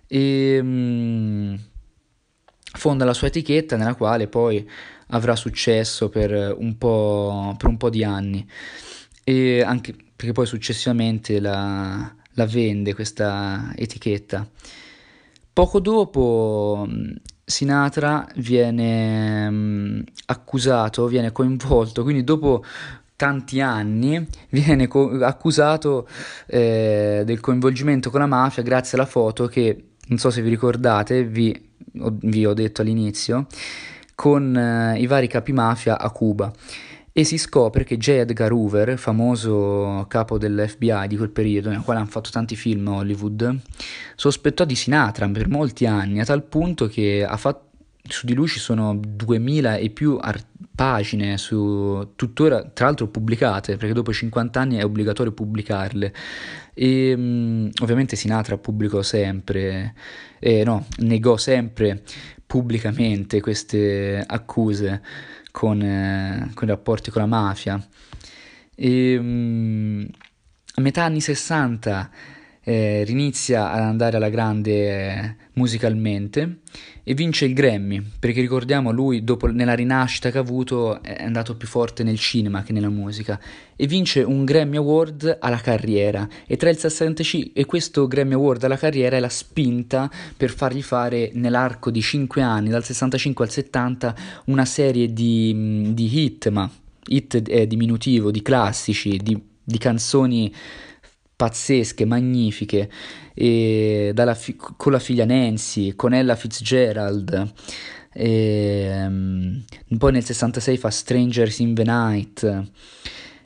E, 0.06 0.58
um, 0.62 1.60
fonda 2.72 3.04
la 3.04 3.14
sua 3.14 3.28
etichetta 3.28 3.76
nella 3.76 3.94
quale 3.94 4.28
poi 4.28 4.68
avrà 5.08 5.34
successo 5.36 6.08
per 6.08 6.54
un 6.58 6.76
po', 6.76 7.54
per 7.56 7.68
un 7.68 7.76
po 7.76 7.90
di 7.90 8.04
anni 8.04 8.46
e 9.24 9.62
anche 9.62 9.94
perché 10.16 10.32
poi 10.32 10.46
successivamente 10.46 11.38
la, 11.40 12.12
la 12.32 12.46
vende 12.46 12.94
questa 12.94 13.72
etichetta. 13.76 14.48
Poco 15.52 15.80
dopo 15.80 16.86
Sinatra 17.44 18.26
viene 18.36 19.50
mh, 19.50 20.04
accusato, 20.26 21.06
viene 21.06 21.32
coinvolto, 21.32 22.02
quindi 22.02 22.24
dopo 22.24 22.64
tanti 23.16 23.60
anni 23.60 24.24
viene 24.50 24.86
co- 24.86 25.18
accusato 25.24 26.08
eh, 26.46 27.22
del 27.24 27.40
coinvolgimento 27.40 28.10
con 28.10 28.20
la 28.20 28.26
mafia 28.26 28.62
grazie 28.62 28.96
alla 28.96 29.06
foto 29.06 29.46
che, 29.46 29.84
non 30.06 30.18
so 30.18 30.30
se 30.30 30.42
vi 30.42 30.48
ricordate, 30.48 31.24
vi 31.24 31.67
vi 31.92 32.46
ho 32.46 32.54
detto 32.54 32.82
all'inizio, 32.82 33.46
con 34.14 34.56
eh, 34.56 35.00
i 35.00 35.06
vari 35.06 35.26
capi 35.26 35.52
mafia 35.52 35.98
a 35.98 36.10
Cuba 36.10 36.52
e 37.18 37.24
si 37.24 37.36
scopre 37.36 37.82
che 37.82 37.96
J. 37.96 38.10
Edgar 38.10 38.52
Hoover, 38.52 38.96
famoso 38.96 40.04
capo 40.08 40.38
dell'FBI 40.38 41.08
di 41.08 41.16
quel 41.16 41.30
periodo, 41.30 41.68
nel 41.68 41.80
quale 41.80 41.98
hanno 41.98 42.08
fatto 42.08 42.30
tanti 42.30 42.54
film 42.54 42.86
a 42.86 42.98
Hollywood, 42.98 43.60
sospettò 44.14 44.64
di 44.64 44.76
Sinatra 44.76 45.28
per 45.28 45.48
molti 45.48 45.84
anni, 45.84 46.20
a 46.20 46.24
tal 46.24 46.44
punto 46.44 46.86
che 46.86 47.26
fatto, 47.36 47.70
su 48.06 48.24
di 48.24 48.34
lui 48.34 48.46
ci 48.46 48.60
sono 48.60 48.96
2000 48.96 49.78
e 49.78 49.90
più 49.90 50.16
art- 50.20 50.46
pagine, 50.76 51.38
su, 51.38 52.12
tuttora 52.14 52.62
tra 52.62 52.86
l'altro 52.86 53.08
pubblicate, 53.08 53.76
perché 53.76 53.94
dopo 53.94 54.12
50 54.12 54.60
anni 54.60 54.76
è 54.76 54.84
obbligatorio 54.84 55.32
pubblicarle. 55.32 56.14
E 56.80 57.12
um, 57.12 57.68
ovviamente 57.82 58.14
Sinatra 58.14 58.56
pubblicò 58.56 59.02
sempre, 59.02 59.94
eh, 60.38 60.62
no, 60.62 60.86
negò 60.98 61.36
sempre 61.36 62.04
pubblicamente 62.46 63.40
queste 63.40 64.22
accuse 64.24 65.02
con, 65.50 65.82
eh, 65.82 66.50
con 66.54 66.68
i 66.68 66.70
rapporti 66.70 67.10
con 67.10 67.22
la 67.22 67.26
mafia. 67.26 67.84
E, 68.76 69.16
um, 69.16 70.06
a 70.76 70.80
metà 70.80 71.02
anni 71.02 71.20
60 71.20 72.10
eh, 72.68 73.02
rinizia 73.04 73.72
ad 73.72 73.80
andare 73.80 74.18
alla 74.18 74.28
grande 74.28 74.72
eh, 74.72 75.34
musicalmente 75.54 76.58
e 77.02 77.14
vince 77.14 77.46
il 77.46 77.54
Grammy, 77.54 78.02
perché 78.20 78.42
ricordiamo 78.42 78.90
lui 78.90 79.24
dopo 79.24 79.46
nella 79.46 79.72
rinascita 79.72 80.30
che 80.30 80.36
ha 80.36 80.42
avuto 80.42 81.02
è 81.02 81.24
andato 81.24 81.56
più 81.56 81.66
forte 81.66 82.02
nel 82.02 82.18
cinema 82.18 82.62
che 82.62 82.74
nella 82.74 82.90
musica 82.90 83.40
e 83.74 83.86
vince 83.86 84.20
un 84.20 84.44
Grammy 84.44 84.76
Award 84.76 85.38
alla 85.40 85.56
carriera. 85.56 86.28
E 86.46 86.58
tra 86.58 86.68
il 86.68 86.76
65 86.76 87.52
e 87.58 87.64
questo 87.64 88.06
Grammy 88.06 88.34
Award 88.34 88.64
alla 88.64 88.76
carriera 88.76 89.16
è 89.16 89.20
la 89.20 89.30
spinta 89.30 90.10
per 90.36 90.50
fargli 90.50 90.82
fare 90.82 91.30
nell'arco 91.32 91.90
di 91.90 92.02
5 92.02 92.42
anni, 92.42 92.68
dal 92.68 92.84
65 92.84 93.46
al 93.46 93.50
70, 93.50 94.14
una 94.46 94.66
serie 94.66 95.10
di, 95.10 95.94
di 95.94 96.22
hit, 96.22 96.50
ma 96.50 96.70
hit 97.06 97.48
è 97.48 97.66
diminutivo, 97.66 98.30
di 98.30 98.42
classici, 98.42 99.16
di, 99.16 99.40
di 99.64 99.78
canzoni 99.78 100.52
pazzesche, 101.38 102.04
magnifiche, 102.04 102.90
fi- 104.34 104.56
con 104.56 104.90
la 104.90 104.98
figlia 104.98 105.24
Nancy, 105.24 105.94
con 105.94 106.12
Ella 106.12 106.34
Fitzgerald. 106.34 107.52
E, 108.12 109.04
um, 109.06 109.62
poi 109.96 110.12
nel 110.12 110.24
66 110.24 110.76
fa 110.76 110.90
Strangers 110.90 111.60
in 111.60 111.74
the 111.74 111.84
Night. 111.84 112.70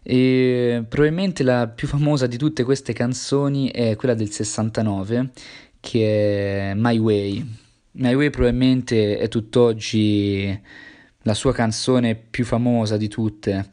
E 0.02 0.84
probabilmente 0.88 1.42
la 1.42 1.68
più 1.68 1.86
famosa 1.86 2.26
di 2.26 2.38
tutte 2.38 2.64
queste 2.64 2.94
canzoni 2.94 3.68
è 3.70 3.94
quella 3.96 4.14
del 4.14 4.30
69, 4.30 5.30
che 5.78 6.70
è 6.70 6.74
My 6.74 6.96
Way. 6.96 7.46
My 7.92 8.14
Way 8.14 8.30
probabilmente 8.30 9.18
è 9.18 9.28
tutt'oggi 9.28 10.58
la 11.24 11.34
sua 11.34 11.52
canzone 11.52 12.14
più 12.14 12.46
famosa 12.46 12.96
di 12.96 13.08
tutte, 13.08 13.68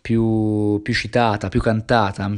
più, 0.00 0.80
più 0.82 0.92
citata, 0.92 1.48
più 1.48 1.60
cantata. 1.60 2.36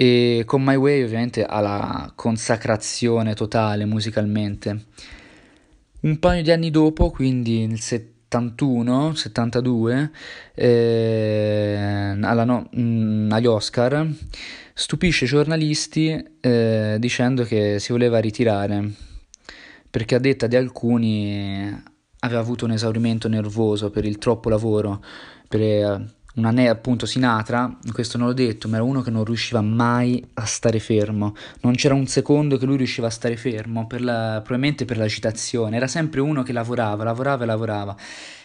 E 0.00 0.44
con 0.46 0.62
My 0.62 0.76
Way 0.76 1.02
ovviamente 1.02 1.44
ha 1.44 1.58
la 1.58 2.12
consacrazione 2.14 3.34
totale 3.34 3.84
musicalmente. 3.84 4.84
Un 6.02 6.20
paio 6.20 6.40
di 6.40 6.52
anni 6.52 6.70
dopo, 6.70 7.10
quindi 7.10 7.66
nel 7.66 7.80
71, 7.80 9.16
72, 9.16 10.10
eh, 10.54 12.12
no, 12.14 12.68
mh, 12.70 12.80
mm, 12.80 13.32
agli 13.32 13.46
Oscar, 13.46 14.08
stupisce 14.72 15.24
i 15.24 15.26
giornalisti 15.26 16.24
eh, 16.42 16.96
dicendo 17.00 17.42
che 17.42 17.80
si 17.80 17.90
voleva 17.90 18.20
ritirare, 18.20 18.92
perché 19.90 20.14
a 20.14 20.20
detta 20.20 20.46
di 20.46 20.54
alcuni 20.54 21.76
aveva 22.20 22.38
avuto 22.38 22.66
un 22.66 22.70
esaurimento 22.70 23.26
nervoso 23.26 23.90
per 23.90 24.04
il 24.04 24.18
troppo 24.18 24.48
lavoro, 24.48 25.02
per 25.48 26.17
un 26.38 26.44
anello 26.44 26.70
appunto 26.70 27.04
Sinatra, 27.04 27.76
questo 27.92 28.16
non 28.16 28.28
l'ho 28.28 28.32
detto, 28.32 28.68
ma 28.68 28.76
era 28.76 28.84
uno 28.84 29.02
che 29.02 29.10
non 29.10 29.24
riusciva 29.24 29.60
mai 29.60 30.24
a 30.34 30.44
stare 30.44 30.78
fermo, 30.78 31.34
non 31.62 31.74
c'era 31.74 31.94
un 31.94 32.06
secondo 32.06 32.56
che 32.56 32.64
lui 32.64 32.76
riusciva 32.76 33.08
a 33.08 33.10
stare 33.10 33.36
fermo, 33.36 33.86
per 33.86 34.02
la, 34.02 34.40
probabilmente 34.42 34.84
per 34.84 34.98
l'agitazione, 34.98 35.76
era 35.76 35.88
sempre 35.88 36.20
uno 36.20 36.42
che 36.42 36.52
lavorava, 36.52 37.04
lavorava 37.04 37.42
e 37.42 37.46
lavorava. 37.46 37.96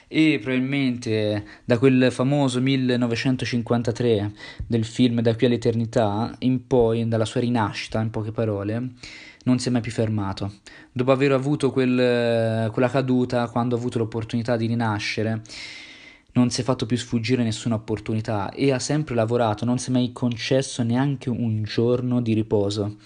E 0.08 0.40
probabilmente 0.40 1.44
da 1.66 1.80
quel 1.80 2.12
famoso 2.12 2.62
1953 2.62 4.32
del 4.68 4.86
film 4.86 5.22
Da 5.22 5.34
qui 5.36 5.48
all'eternità 5.48 6.36
in 6.40 6.68
poi, 6.68 7.08
dalla 7.08 7.26
sua 7.26 7.40
rinascita 7.40 8.00
in 8.00 8.12
poche 8.12 8.32
parole, 8.32 8.90
non 9.46 9.58
si 9.58 9.70
è 9.70 9.72
mai 9.72 9.82
più 9.82 9.92
fermato. 9.92 10.54
Dopo 10.92 11.12
aver 11.12 11.32
avuto 11.32 11.72
quel, 11.72 12.70
quella 12.72 12.90
caduta, 12.90 13.48
quando 13.48 13.76
ha 13.76 13.80
avuto 13.80 13.98
l'opportunità 13.98 14.56
di 14.56 14.68
rinascere, 14.68 15.42
non 16.34 16.50
si 16.50 16.62
è 16.62 16.64
fatto 16.64 16.86
più 16.86 16.98
sfuggire 16.98 17.44
nessuna 17.44 17.76
opportunità 17.76 18.52
e 18.52 18.72
ha 18.72 18.80
sempre 18.80 19.16
lavorato, 19.16 19.66
non 19.66 19.78
si 19.78 19.90
è 19.90 19.94
mai 19.94 20.12
concesso 20.12 20.84
neanche 20.84 21.30
un 21.30 21.64
giorno 21.64 22.22
di 22.22 22.34
riposo. 22.34 22.98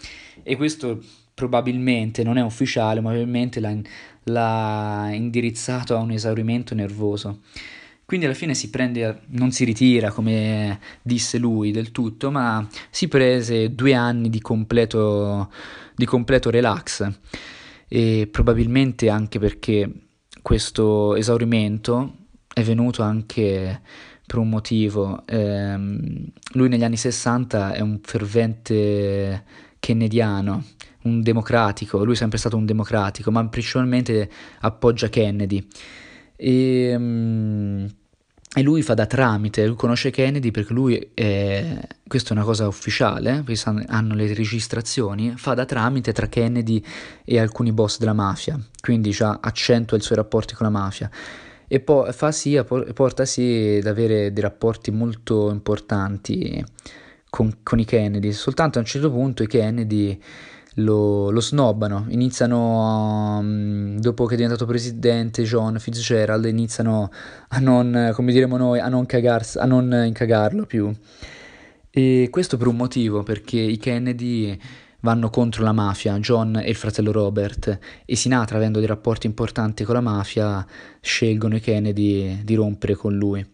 E 0.44 0.56
questo 0.56 1.02
probabilmente 1.34 2.24
non 2.24 2.38
è 2.38 2.42
ufficiale, 2.42 3.02
ma 3.02 3.10
probabilmente 3.10 3.60
l'ha, 3.60 3.76
l'ha 4.24 5.10
indirizzato 5.12 5.96
a 5.96 6.00
un 6.00 6.12
esaurimento 6.12 6.74
nervoso. 6.74 7.42
Quindi 8.06 8.26
alla 8.26 8.36
fine 8.36 8.54
si 8.54 8.70
prende, 8.70 9.24
non 9.32 9.52
si 9.52 9.66
ritira 9.66 10.12
come 10.12 10.80
disse 11.02 11.38
lui 11.38 11.72
del 11.72 11.92
tutto, 11.92 12.32
ma 12.32 12.66
si 12.90 13.10
prese 13.10 13.76
due 13.76 13.94
anni 13.94 14.30
di 14.30 14.40
completo, 14.40 15.52
di 15.94 16.06
completo 16.06 16.50
relax. 16.50 17.12
E 17.90 18.30
probabilmente 18.32 19.10
anche 19.10 19.40
perché 19.40 19.92
questo 20.42 21.16
esaurimento 21.16 22.27
è 22.58 22.64
venuto 22.64 23.04
anche 23.04 23.82
per 24.26 24.40
un 24.40 24.50
motivo. 24.50 25.24
Eh, 25.28 25.78
lui 26.54 26.70
negli 26.70 26.84
anni 26.84 26.98
60 26.98 27.74
è 27.74 27.82
un 27.82 28.00
fervente 28.02 29.44
kennediano, 29.78 30.64
un 31.04 31.22
democratico, 31.22 32.04
lui 32.04 32.16
è 32.16 32.18
sempre 32.18 32.40
stato 32.40 32.58
un 32.58 32.66
democratico, 32.66 33.30
ma 33.30 33.48
principalmente 33.48 34.28
appoggia 34.62 35.08
Kennedy. 35.08 35.68
E, 36.36 36.96
um, 36.96 37.88
e 38.56 38.62
lui 38.64 38.82
fa 38.82 38.96
da 38.96 39.06
tramite, 39.06 39.68
lui 39.68 39.76
conosce 39.76 40.10
Kennedy 40.10 40.50
perché 40.50 40.74
lui, 40.74 41.12
è, 41.14 41.78
questa 42.08 42.30
è 42.30 42.34
una 42.34 42.44
cosa 42.44 42.68
ufficiale, 42.68 43.44
hanno 43.86 44.16
le 44.16 44.34
registrazioni, 44.34 45.34
fa 45.36 45.54
da 45.54 45.66
tramite 45.66 46.12
tra 46.12 46.26
Kennedy 46.26 46.84
e 47.24 47.40
alcuni 47.40 47.72
boss 47.72 48.00
della 48.00 48.14
mafia, 48.14 48.60
quindi 48.82 49.12
già 49.12 49.38
accentua 49.42 49.96
i 49.96 50.02
suoi 50.02 50.18
rapporti 50.18 50.56
con 50.56 50.66
la 50.66 50.72
mafia 50.72 51.12
e 51.68 51.80
poi 51.82 52.14
fa 52.14 52.32
sì, 52.32 52.62
porta 52.94 53.26
sì 53.26 53.78
ad 53.82 53.88
avere 53.88 54.32
dei 54.32 54.42
rapporti 54.42 54.90
molto 54.92 55.50
importanti 55.50 56.64
con, 57.30 57.60
con, 57.62 57.80
i 57.80 57.86
Kennedy. 57.86 58.32
Soltanto 58.32 58.78
a 58.78 58.82
un 58.82 58.88
certo 58.88 59.12
punto 59.12 59.44
i 59.44 59.48
Kennedy 59.48 60.18
lo, 60.76 61.30
lo 61.30 61.42
snobbano, 61.42 62.06
iniziano, 62.10 63.40
um, 63.40 64.00
dopo 64.00 64.26
che 64.26 64.34
è 64.34 64.38
diventato 64.38 64.66
presidente 64.66 65.44
John 65.44 65.78
Fitzgerald, 65.80 66.46
iniziano 66.46 67.12
a 67.50 67.60
non, 67.60 68.12
come 68.14 68.32
diremo 68.32 68.58
noi, 68.58 68.80
a 68.80 68.88
non, 68.88 69.06
cagars, 69.06 69.58
a 69.58 69.66
non 69.66 69.92
incagarlo 70.06 70.66
più. 70.66 70.90
E 71.90 72.28
questo 72.30 72.58
per 72.58 72.68
un 72.68 72.76
motivo, 72.76 73.24
perché 73.24 73.60
i 73.60 73.78
Kennedy 73.78 74.58
vanno 75.02 75.30
contro 75.30 75.64
la 75.64 75.72
mafia, 75.74 76.18
John 76.20 76.58
e 76.58 76.70
il 76.70 76.76
fratello 76.76 77.12
Robert, 77.12 77.80
e 78.06 78.16
Sinatra, 78.16 78.58
avendo 78.58 78.80
dei 78.80 78.88
rapporti 78.88 79.28
importanti 79.28 79.84
con 79.84 79.96
la 79.96 80.02
mafia, 80.02 80.66
scelgono 81.02 81.56
i 81.56 81.60
Kennedy 81.60 82.44
di 82.44 82.56
rompere 82.56 82.96
con 82.96 83.16
lui. 83.16 83.46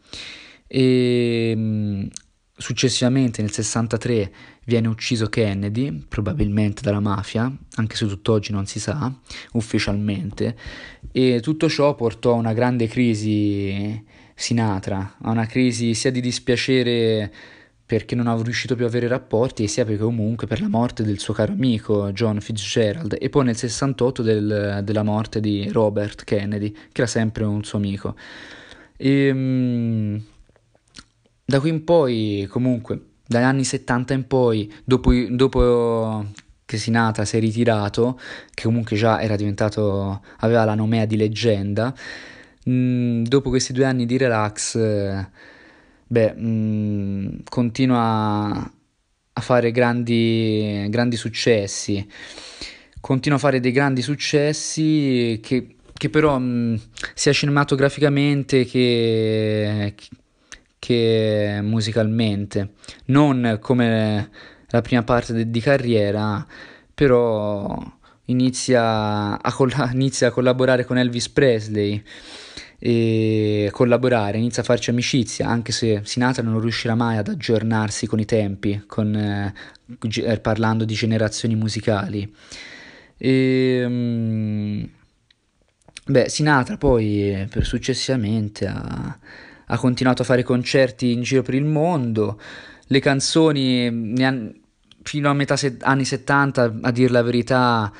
E 0.68 2.10
successivamente 2.56 3.42
nel 3.42 3.52
63 3.52 4.32
viene 4.66 4.88
ucciso 4.88 5.28
Kennedy, 5.28 6.06
probabilmente 6.08 6.82
dalla 6.82 7.00
mafia, 7.00 7.52
anche 7.76 7.96
se 7.96 8.08
tutt'oggi 8.08 8.52
non 8.52 8.66
si 8.66 8.80
sa 8.80 9.14
ufficialmente, 9.54 10.56
e 11.12 11.40
tutto 11.42 11.68
ciò 11.68 11.94
portò 11.96 12.32
a 12.32 12.38
una 12.38 12.54
grande 12.54 12.88
crisi 12.88 14.02
Sinatra, 14.36 15.18
a 15.22 15.32
una 15.32 15.46
crisi 15.46 15.94
sia 15.94 16.12
di 16.12 16.22
dispiacere 16.22 17.34
perché 17.86 18.16
non 18.16 18.28
avevo 18.28 18.44
riuscito 18.44 18.76
più 18.76 18.86
a 18.86 18.88
avere 18.88 19.08
rapporti 19.08 19.64
e 19.64 19.68
sia 19.68 19.84
perché 19.84 20.02
comunque 20.02 20.48
per 20.48 20.62
la 20.62 20.70
morte 20.70 21.04
del 21.04 21.20
suo 21.20 21.34
caro 21.34 21.52
amico 21.52 22.12
John 22.12 22.40
Fitzgerald 22.40 23.18
e 23.20 23.30
poi 23.30 23.44
nel 23.44 23.58
68 23.58 24.22
del, 24.22 24.82
della 24.84 25.04
morte 25.04 25.40
di 25.40 25.70
Robert 25.70 26.24
Kennedy 26.24 26.72
che 26.72 27.02
era 27.02 27.08
sempre 27.08 27.44
un 27.44 27.64
suo 27.64 27.78
amico. 27.78 28.16
E, 28.96 29.28
ehm, 29.28 30.24
da 31.46 31.60
qui 31.60 31.70
in 31.70 31.84
poi 31.84 32.48
comunque 32.50 33.02
dagli 33.28 33.44
anni 33.44 33.64
70 33.64 34.14
in 34.14 34.28
poi 34.28 34.72
dopo, 34.84 35.12
dopo 35.30 36.26
che 36.66 36.78
Sinatra 36.78 37.26
si 37.26 37.38
è 37.38 37.40
ritirato 37.40 38.20
che 38.54 38.64
comunque 38.64 38.96
già 38.96 39.22
era 39.22 39.36
diventato 39.36 40.22
aveva 40.38 40.64
la 40.64 40.76
nomea 40.76 41.06
di 41.06 41.18
leggenda 41.18 41.94
mh, 42.64 42.72
mm, 42.72 43.24
dopo 43.24 43.50
questi 43.50 43.74
due 43.74 43.86
anni 43.86 44.06
di 44.06 44.18
relax 44.18 44.78
beh, 46.14 46.34
mh, 46.36 46.48
mm, 46.48 47.28
continua 47.50 48.72
a 49.36 49.42
fare 49.42 49.72
grandi, 49.72 50.86
grandi 50.90 51.16
successi, 51.16 52.08
continua 53.02 53.38
a 53.38 53.42
fare 53.42 53.60
dei 53.60 53.72
grandi 53.72 54.02
successi 54.04 55.40
che, 55.42 55.76
che 55.92 56.10
però 56.10 56.38
mh, 56.38 56.44
mm, 56.44 56.76
sia 57.16 57.34
cinematograficamente 57.34 58.64
che, 58.66 59.96
che 60.78 61.60
musicalmente, 61.64 62.74
non 63.06 63.58
come 63.60 64.30
la 64.68 64.82
prima 64.82 65.04
parte 65.04 65.34
de- 65.34 65.50
di 65.50 65.60
carriera, 65.62 66.46
però 66.94 67.76
inizia 68.26 69.42
a, 69.42 69.52
coll- 69.54 69.90
inizia 69.94 70.28
a 70.28 70.32
collaborare 70.32 70.86
con 70.86 70.98
Elvis 71.00 71.30
Presley 71.30 72.04
e 72.80 73.70
collaborare, 73.72 74.38
inizia 74.38 74.62
a 74.62 74.66
farci 74.66 74.90
amicizia, 74.90 75.48
anche 75.48 75.72
se 75.72 76.02
Sinatra 76.04 76.44
non 76.44 76.60
riuscirà 76.60 76.96
mai 76.96 77.18
ad 77.18 77.28
aggiornarsi 77.28 78.08
con 78.08 78.20
i 78.20 78.26
tempi, 78.26 78.84
con, 78.88 79.16
eh, 79.16 79.54
eh 80.26 80.40
parlando 80.40 80.86
di 80.86 80.94
generazioni 80.94 81.56
musicali. 81.56 82.34
E, 83.18 83.84
um, 83.86 84.90
beh, 86.06 86.30
Sinatra 86.30 86.78
poi 86.78 87.48
per 87.50 87.66
successivamente 87.66 88.68
ha, 88.68 89.18
ha, 89.66 89.78
continuato 89.78 90.24
a 90.24 90.26
fare 90.26 90.44
concerti 90.44 91.12
in 91.12 91.22
giro 91.22 91.42
per 91.42 91.54
il 91.54 91.66
mondo, 91.66 92.40
le 92.88 93.00
canzoni 93.00 93.90
ne 93.90 94.26
hanno 94.26 94.54
fino 95.04 95.30
a 95.30 95.34
metà 95.34 95.56
se- 95.56 95.78
anni 95.82 96.06
70, 96.06 96.80
a 96.82 96.92
dire 96.92 97.12
la 97.12 97.22
verità, 97.22 97.92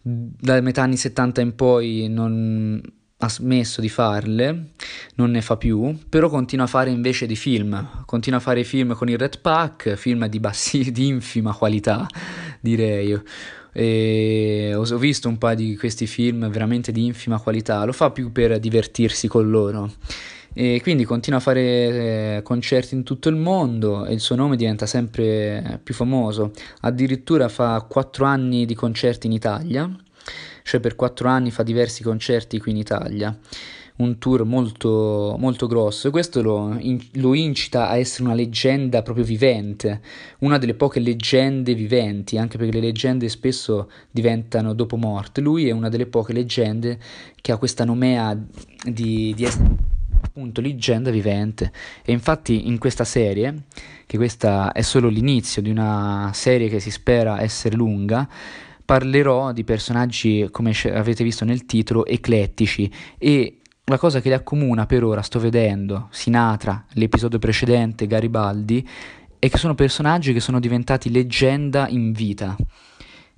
da 0.00 0.60
metà 0.60 0.82
anni 0.82 0.96
70 0.96 1.40
in 1.40 1.54
poi 1.54 2.06
non 2.08 2.80
ha 3.18 3.28
smesso 3.30 3.80
di 3.80 3.88
farle, 3.88 4.72
non 5.14 5.30
ne 5.30 5.40
fa 5.40 5.56
più, 5.56 5.96
però 6.08 6.28
continua 6.28 6.66
a 6.66 6.68
fare 6.68 6.90
invece 6.90 7.26
di 7.26 7.36
film, 7.36 8.04
continua 8.04 8.38
a 8.38 8.42
fare 8.42 8.62
film 8.62 8.94
con 8.94 9.08
il 9.08 9.16
Red 9.16 9.40
Pack, 9.40 9.94
film 9.94 10.26
di, 10.26 10.38
bassi, 10.38 10.90
di 10.92 11.06
infima 11.06 11.54
qualità, 11.54 12.06
direi. 12.60 13.18
E 13.72 14.72
ho 14.74 14.98
visto 14.98 15.28
un 15.28 15.38
paio 15.38 15.56
di 15.56 15.76
questi 15.76 16.06
film 16.06 16.48
veramente 16.50 16.92
di 16.92 17.04
infima 17.04 17.38
qualità, 17.38 17.84
lo 17.84 17.92
fa 17.92 18.10
più 18.10 18.32
per 18.32 18.58
divertirsi 18.58 19.28
con 19.28 19.48
loro. 19.48 19.92
E 20.58 20.80
quindi 20.82 21.04
continua 21.04 21.38
a 21.38 21.42
fare 21.42 21.60
eh, 21.60 22.40
concerti 22.42 22.94
in 22.94 23.02
tutto 23.02 23.28
il 23.28 23.36
mondo 23.36 24.06
e 24.06 24.14
il 24.14 24.20
suo 24.20 24.36
nome 24.36 24.56
diventa 24.56 24.86
sempre 24.86 25.80
più 25.82 25.92
famoso. 25.92 26.52
Addirittura 26.80 27.50
fa 27.50 27.84
4 27.86 28.24
anni 28.24 28.64
di 28.64 28.74
concerti 28.74 29.26
in 29.26 29.34
Italia, 29.34 29.94
cioè 30.66 30.80
per 30.80 30.96
4 30.96 31.28
anni 31.28 31.52
fa 31.52 31.62
diversi 31.62 32.02
concerti 32.02 32.58
qui 32.58 32.72
in 32.72 32.78
Italia. 32.78 33.38
Un 33.98 34.18
tour 34.18 34.44
molto, 34.44 35.36
molto 35.38 35.68
grosso 35.68 36.08
e 36.08 36.10
questo 36.10 36.42
lo, 36.42 36.76
in, 36.78 37.00
lo 37.12 37.34
incita 37.34 37.88
a 37.88 37.96
essere 37.96 38.24
una 38.24 38.34
leggenda 38.34 39.00
proprio 39.00 39.24
vivente, 39.24 40.02
una 40.40 40.58
delle 40.58 40.74
poche 40.74 41.00
leggende 41.00 41.72
viventi, 41.72 42.36
anche 42.36 42.58
perché 42.58 42.74
le 42.74 42.84
leggende 42.84 43.28
spesso 43.28 43.90
diventano 44.10 44.74
dopo 44.74 44.96
morte. 44.96 45.40
Lui 45.40 45.68
è 45.68 45.70
una 45.70 45.88
delle 45.88 46.06
poche 46.06 46.34
leggende 46.34 46.98
che 47.40 47.52
ha 47.52 47.56
questa 47.56 47.84
nomea 47.84 48.36
di, 48.84 49.32
di 49.34 49.44
essere 49.44 49.94
appunto 50.20 50.60
leggenda 50.60 51.10
vivente 51.10 51.72
e 52.04 52.12
infatti 52.12 52.66
in 52.66 52.78
questa 52.78 53.04
serie, 53.04 53.62
che 54.04 54.16
questa 54.16 54.72
è 54.72 54.82
solo 54.82 55.08
l'inizio 55.08 55.62
di 55.62 55.70
una 55.70 56.30
serie 56.34 56.68
che 56.68 56.80
si 56.80 56.90
spera 56.90 57.40
essere 57.40 57.76
lunga, 57.76 58.28
parlerò 58.86 59.52
di 59.52 59.64
personaggi, 59.64 60.48
come 60.50 60.72
avete 60.94 61.24
visto 61.24 61.44
nel 61.44 61.66
titolo, 61.66 62.06
eclettici 62.06 62.90
e 63.18 63.58
la 63.84 63.98
cosa 63.98 64.20
che 64.20 64.28
li 64.28 64.34
accomuna 64.34 64.86
per 64.86 65.04
ora, 65.04 65.22
sto 65.22 65.38
vedendo, 65.38 66.08
Sinatra, 66.10 66.86
l'episodio 66.92 67.38
precedente, 67.38 68.06
Garibaldi, 68.06 68.88
è 69.38 69.50
che 69.50 69.58
sono 69.58 69.74
personaggi 69.74 70.32
che 70.32 70.40
sono 70.40 70.60
diventati 70.60 71.10
leggenda 71.10 71.88
in 71.88 72.12
vita 72.12 72.56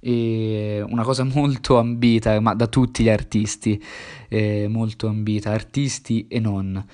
e 0.00 0.84
una 0.87 1.02
cosa 1.02 1.24
molto 1.24 1.78
ambita 1.78 2.38
ma 2.40 2.54
da 2.54 2.66
tutti 2.66 3.02
gli 3.02 3.08
artisti, 3.08 3.82
eh, 4.28 4.68
molto 4.68 5.08
ambita, 5.08 5.50
artisti 5.50 6.26
e 6.28 6.38
non. 6.40 6.84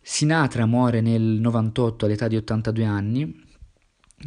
Sinatra 0.00 0.66
muore 0.66 1.00
nel 1.00 1.22
98 1.22 2.04
all'età 2.04 2.28
di 2.28 2.36
82 2.36 2.84
anni 2.84 3.48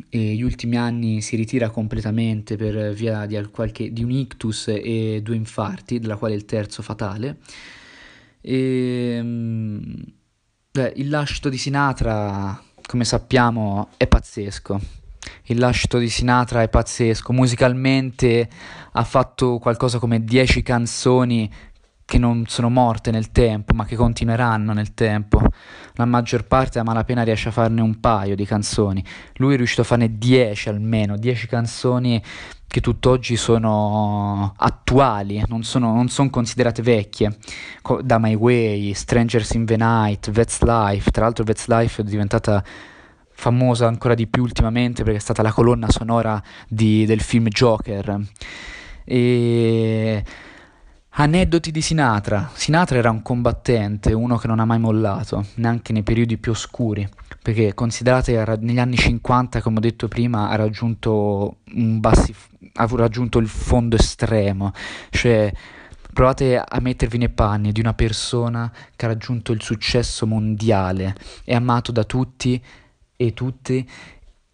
gli 0.10 0.42
ultimi 0.42 0.78
anni 0.78 1.22
si 1.22 1.36
ritira 1.36 1.70
completamente 1.70 2.56
per 2.56 2.94
via 2.94 3.26
di, 3.26 3.40
qualche, 3.52 3.94
di 3.94 4.04
un 4.04 4.12
ictus 4.12 4.68
e 4.70 5.22
due 5.22 5.36
infarti, 5.36 6.00
della 6.00 6.16
quale 6.16 6.34
il 6.34 6.46
terzo 6.46 6.82
fatale. 6.82 7.38
E, 8.42 9.22
beh, 10.72 10.94
il 10.96 11.10
lascito 11.10 11.50
di 11.50 11.58
Sinatra, 11.58 12.62
come 12.86 13.06
sappiamo, 13.06 13.90
è 13.98 14.08
pazzesco 14.08 15.02
il 15.48 15.60
lascito 15.60 15.98
di 15.98 16.10
Sinatra 16.10 16.62
è 16.62 16.70
pazzesco, 16.70 17.34
musicalmente 17.34 18.50
ha 18.92 19.04
fatto 19.04 19.58
qualcosa 19.58 20.00
come 20.00 20.24
10 20.24 20.62
canzoni 20.62 21.52
che 22.06 22.18
non 22.18 22.46
sono 22.48 22.70
morte 22.70 23.12
nel 23.12 23.32
tempo, 23.32 23.74
ma 23.74 23.86
che 23.86 23.96
continueranno 23.96 24.74
nel 24.74 24.94
tempo. 24.94 25.42
La 25.94 26.06
maggior 26.06 26.46
parte 26.46 26.80
a 26.80 26.84
malapena 26.84 27.24
riesce 27.24 27.50
a 27.50 27.52
farne 27.52 27.82
un 27.82 28.00
paio 28.00 28.36
di 28.36 28.46
canzoni. 28.46 29.04
Lui 29.36 29.54
è 29.54 29.58
riuscito 29.58 29.82
a 29.82 29.86
farne 29.86 30.18
10 30.18 30.70
almeno, 30.70 31.18
10 31.18 31.48
canzoni 31.48 32.22
che 32.68 32.82
tutt'oggi 32.82 33.36
sono 33.36 34.52
attuali, 34.58 35.44
non 35.48 35.64
sono, 35.64 35.94
non 35.94 36.10
sono 36.10 36.32
considerate 36.32 36.82
vecchie. 36.82 37.38
Da 38.02 38.18
My 38.18 38.34
Way, 38.34 38.94
Strangers 38.94 39.52
in 39.52 39.66
the 39.66 39.78
Night, 39.78 40.32
That's 40.32 40.62
Life. 40.62 41.12
Tra 41.12 41.24
l'altro 41.24 41.44
That's 41.44 41.68
Life 41.68 42.02
è 42.02 42.06
diventata 42.06 42.64
famosa 43.36 43.88
ancora 43.88 44.14
di 44.14 44.26
più 44.28 44.42
ultimamente 44.42 45.04
perché 45.04 45.18
è 45.18 45.22
stata 45.22 45.42
la 45.42 45.52
colonna 45.52 45.90
sonora 45.90 46.42
di, 46.68 47.06
del 47.06 47.22
film 47.22 47.48
Joker. 47.48 48.20
E... 49.06 50.24
Aneddoti 51.16 51.70
di 51.70 51.82
Sinatra. 51.82 52.50
Sinatra 52.54 52.98
era 52.98 53.12
un 53.12 53.22
combattente, 53.22 54.14
uno 54.14 54.38
che 54.38 54.48
non 54.48 54.60
ha 54.60 54.66
mai 54.66 54.80
mollato, 54.80 55.46
neanche 55.56 55.94
nei 55.94 56.02
periodi 56.02 56.40
più 56.40 56.54
oscuri, 56.54 57.08
perché 57.40 57.76
considerate 57.76 58.44
negli 58.62 58.80
anni 58.80 58.98
50, 58.98 59.62
come 59.62 59.78
ho 59.78 59.80
detto 59.80 60.08
prima, 60.08 60.50
ha 60.50 60.56
raggiunto, 60.56 61.58
bassi, 61.66 62.34
ha 62.74 62.88
raggiunto 62.94 63.38
il 63.38 63.48
fondo 63.48 63.96
estremo, 63.96 64.72
cioè 65.12 65.54
provate 66.12 66.58
a 66.58 66.80
mettervi 66.80 67.20
nei 67.20 67.30
panni 67.30 67.72
di 67.72 67.80
una 67.80 67.94
persona 67.94 68.72
che 68.96 69.06
ha 69.06 69.10
raggiunto 69.10 69.52
il 69.52 69.62
successo 69.62 70.26
mondiale, 70.26 71.16
è 71.44 71.54
amato 71.54 71.92
da 71.92 72.06
tutti 72.06 72.60
e 73.16 73.34
tutti 73.34 73.88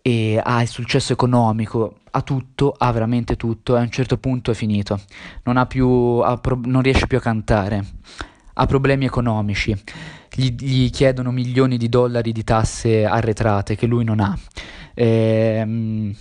e 0.02 0.40
ha 0.42 0.62
il 0.62 0.68
successo 0.68 1.14
economico, 1.14 2.00
ha 2.12 2.22
tutto, 2.22 2.74
ha 2.78 2.92
veramente 2.92 3.36
tutto 3.36 3.76
e 3.76 3.80
a 3.80 3.82
un 3.82 3.90
certo 3.90 4.18
punto 4.18 4.52
è 4.52 4.54
finito, 4.54 5.00
non, 5.44 5.64
più, 5.68 6.22
pro- 6.42 6.60
non 6.64 6.82
riesce 6.82 7.08
più 7.08 7.18
a 7.18 7.22
cantare, 7.22 7.86
ha 8.54 8.66
problemi 8.66 9.06
economici, 9.06 9.76
gli, 10.34 10.54
gli, 10.56 10.90
chiedono 10.90 11.32
milioni 11.32 11.78
di 11.78 11.90
dollari 11.90 12.32
di 12.32 12.44
tasse 12.44 13.06
arretrate 13.06 13.76
che 13.76 13.86
lui 13.88 14.04
non 14.04 14.20
ha. 14.20 14.38
Ehm, 14.94 16.16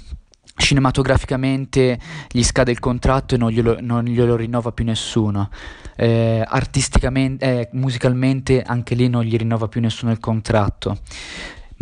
cinematograficamente 0.59 1.99
gli 2.31 2.43
scade 2.43 2.73
il 2.73 2.81
contratto 2.81 3.37
e 3.37 3.38
non 3.38 3.51
glielo, 3.51 3.79
non 3.81 4.05
glielo 4.05 4.35
rinnova 4.35 4.73
più 4.73 4.85
nessuno. 4.85 5.51
Eh, 5.97 6.45
artisticamente, 6.47 7.45
eh, 7.45 7.69
musicalmente 7.73 8.62
anche 8.62 8.95
lì 8.95 9.09
non 9.09 9.23
gli 9.23 9.37
rinnova 9.37 9.69
più 9.69 9.81
nessuno 9.81 10.12
il 10.12 10.21
contratto 10.21 10.99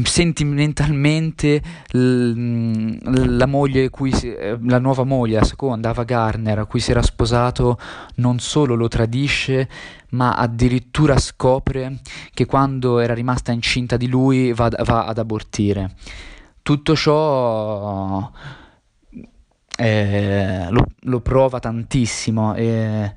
sentimentalmente 0.03 1.63
la 1.93 3.47
moglie 3.47 3.91
si, 4.13 4.33
eh, 4.33 4.59
la 4.63 4.79
nuova 4.79 5.05
moglie, 5.05 5.39
la 5.39 5.45
seconda, 5.45 5.91
Ava 5.91 6.05
Garner, 6.05 6.59
a 6.59 6.67
cui 6.67 6.81
si 6.81 6.91
era 6.91 7.03
sposato, 7.03 7.79
non 8.17 8.39
solo 8.39 8.75
lo 8.75 8.89
tradisce, 8.89 9.69
ma 10.11 10.35
addirittura 10.35 11.19
scopre 11.19 12.01
che 12.35 12.45
quando 12.45 12.99
era 12.99 13.15
rimasta 13.15 13.53
incinta 13.53 13.97
di 13.97 14.09
lui 14.09 14.53
va, 14.53 14.69
va 14.85 15.07
ad 15.07 15.19
abortire. 15.19 15.95
Tutto 16.63 16.97
ciò 16.97 18.31
eh, 19.77 20.67
lo, 20.71 20.87
lo, 21.01 21.21
prova 21.21 21.59
tantissimo. 21.59 22.55
Eh, 22.55 23.15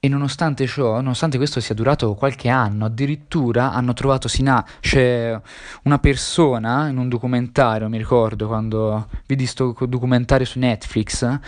e 0.00 0.06
nonostante 0.06 0.64
ciò, 0.68 0.96
nonostante 0.96 1.38
questo 1.38 1.58
sia 1.58 1.74
durato 1.74 2.14
qualche 2.14 2.48
anno, 2.48 2.84
addirittura 2.84 3.72
hanno 3.72 3.94
trovato 3.94 4.28
Sinà, 4.28 4.64
c'è 4.78 5.38
una 5.82 5.98
persona 5.98 6.86
in 6.88 6.98
un 6.98 7.08
documentario, 7.08 7.88
mi 7.88 7.98
ricordo 7.98 8.46
quando 8.46 9.08
vidi 9.26 9.42
questo 9.42 9.74
documentario 9.88 10.46
su 10.46 10.60
Netflix, 10.60 11.38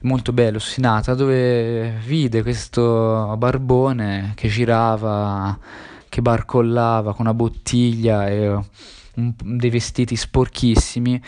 molto 0.00 0.32
bello 0.32 0.58
su 0.58 0.70
Sinatra, 0.70 1.14
dove 1.14 1.98
vide 2.06 2.40
questo 2.40 3.34
barbone 3.36 4.32
che 4.34 4.48
girava, 4.48 5.58
che 6.08 6.22
barcollava 6.22 7.12
con 7.12 7.26
una 7.26 7.34
bottiglia 7.34 8.28
e 8.28 8.58
dei 9.12 9.70
vestiti 9.70 10.16
sporchissimi 10.16 11.20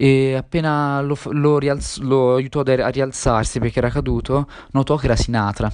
e 0.00 0.36
appena 0.36 1.00
lo, 1.00 1.18
lo, 1.32 1.58
rialz- 1.58 1.98
lo 1.98 2.36
aiutò 2.36 2.60
a 2.60 2.88
rialzarsi 2.88 3.58
perché 3.58 3.80
era 3.80 3.90
caduto, 3.90 4.48
notò 4.70 4.94
che 4.94 5.06
era 5.06 5.16
Sinatra 5.16 5.72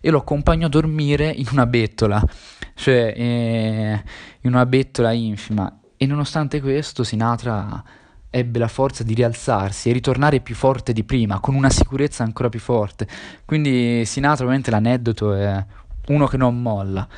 e 0.00 0.10
lo 0.10 0.18
accompagnò 0.18 0.66
a 0.66 0.68
dormire 0.68 1.28
in 1.28 1.48
una 1.50 1.66
bettola, 1.66 2.22
cioè 2.74 3.12
eh, 3.16 4.02
in 4.42 4.52
una 4.52 4.64
bettola 4.64 5.10
infima. 5.10 5.80
E 5.96 6.06
nonostante 6.06 6.60
questo, 6.60 7.02
Sinatra 7.02 7.82
ebbe 8.30 8.58
la 8.60 8.68
forza 8.68 9.02
di 9.02 9.14
rialzarsi 9.14 9.90
e 9.90 9.92
ritornare 9.92 10.38
più 10.38 10.54
forte 10.54 10.92
di 10.92 11.02
prima, 11.02 11.40
con 11.40 11.56
una 11.56 11.70
sicurezza 11.70 12.22
ancora 12.22 12.48
più 12.48 12.60
forte. 12.60 13.08
Quindi 13.44 14.04
Sinatra, 14.04 14.44
ovviamente 14.44 14.70
l'aneddoto 14.70 15.34
è 15.34 15.64
uno 16.08 16.26
che 16.26 16.36
non 16.36 16.62
molla. 16.62 17.08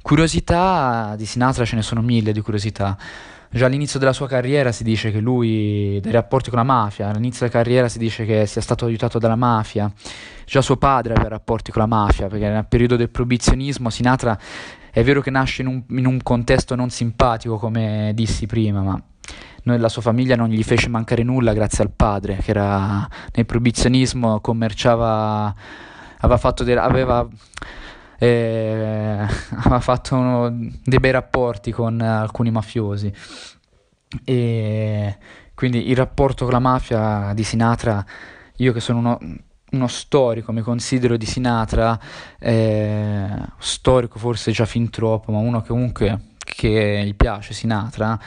Curiosità 0.00 1.14
di 1.14 1.26
Sinatra 1.26 1.66
ce 1.66 1.76
ne 1.76 1.82
sono 1.82 2.00
mille 2.00 2.32
di 2.32 2.40
curiosità. 2.40 2.96
Già 3.50 3.66
all'inizio 3.66 3.98
della 3.98 4.12
sua 4.12 4.26
carriera 4.26 4.72
si 4.72 4.82
dice 4.82 5.10
che 5.10 5.20
lui, 5.20 5.98
dai 6.00 6.12
rapporti 6.12 6.50
con 6.50 6.58
la 6.58 6.64
mafia, 6.64 7.08
all'inizio 7.08 7.46
della 7.46 7.62
carriera 7.62 7.88
si 7.88 7.98
dice 7.98 8.24
che 8.24 8.46
sia 8.46 8.60
stato 8.60 8.86
aiutato 8.86 9.18
dalla 9.18 9.36
mafia. 9.36 9.90
Già 10.44 10.60
suo 10.60 10.76
padre 10.76 11.14
aveva 11.14 11.28
rapporti 11.28 11.70
con 11.70 11.82
la 11.82 11.88
mafia, 11.88 12.26
perché 12.28 12.48
nel 12.48 12.66
periodo 12.66 12.96
del 12.96 13.10
proibizionismo 13.10 13.90
Sinatra 13.90 14.38
è 14.90 15.02
vero 15.02 15.20
che 15.20 15.30
nasce 15.30 15.62
in 15.62 15.68
un, 15.68 15.82
in 15.90 16.06
un 16.06 16.22
contesto 16.22 16.74
non 16.74 16.90
simpatico, 16.90 17.58
come 17.58 18.12
dissi 18.14 18.46
prima, 18.46 18.80
ma 18.82 19.00
noi, 19.64 19.78
la 19.78 19.88
sua 19.88 20.02
famiglia 20.02 20.36
non 20.36 20.48
gli 20.48 20.62
fece 20.62 20.88
mancare 20.88 21.24
nulla 21.24 21.52
grazie 21.52 21.82
al 21.82 21.90
padre, 21.90 22.36
che 22.36 22.50
era 22.50 23.08
nel 23.34 23.46
proibizionismo, 23.46 24.40
commerciava, 24.40 25.52
aveva 26.18 26.38
fatto, 26.38 26.62
de- 26.62 26.78
aveva 26.78 27.26
eh, 28.18 29.26
aveva 29.56 29.80
fatto 29.80 30.16
uno, 30.16 30.70
dei 30.84 30.98
bei 30.98 31.10
rapporti 31.10 31.70
con 31.72 32.00
alcuni 32.00 32.50
mafiosi. 32.50 33.12
E 34.24 35.18
Quindi 35.56 35.88
il 35.88 35.96
rapporto 35.96 36.44
con 36.44 36.52
la 36.52 36.58
mafia 36.58 37.32
di 37.34 37.42
Sinatra, 37.42 38.04
io 38.56 38.72
che 38.74 38.80
sono 38.80 38.98
uno, 38.98 39.18
uno 39.70 39.86
storico, 39.86 40.52
mi 40.52 40.60
considero 40.60 41.16
di 41.16 41.24
Sinatra, 41.24 41.98
eh, 42.38 43.28
storico 43.58 44.18
forse 44.18 44.52
già 44.52 44.66
fin 44.66 44.90
troppo, 44.90 45.32
ma 45.32 45.38
uno 45.38 45.62
comunque 45.62 46.34
che 46.38 47.02
gli 47.06 47.14
piace 47.14 47.54
Sinatra, 47.54 48.20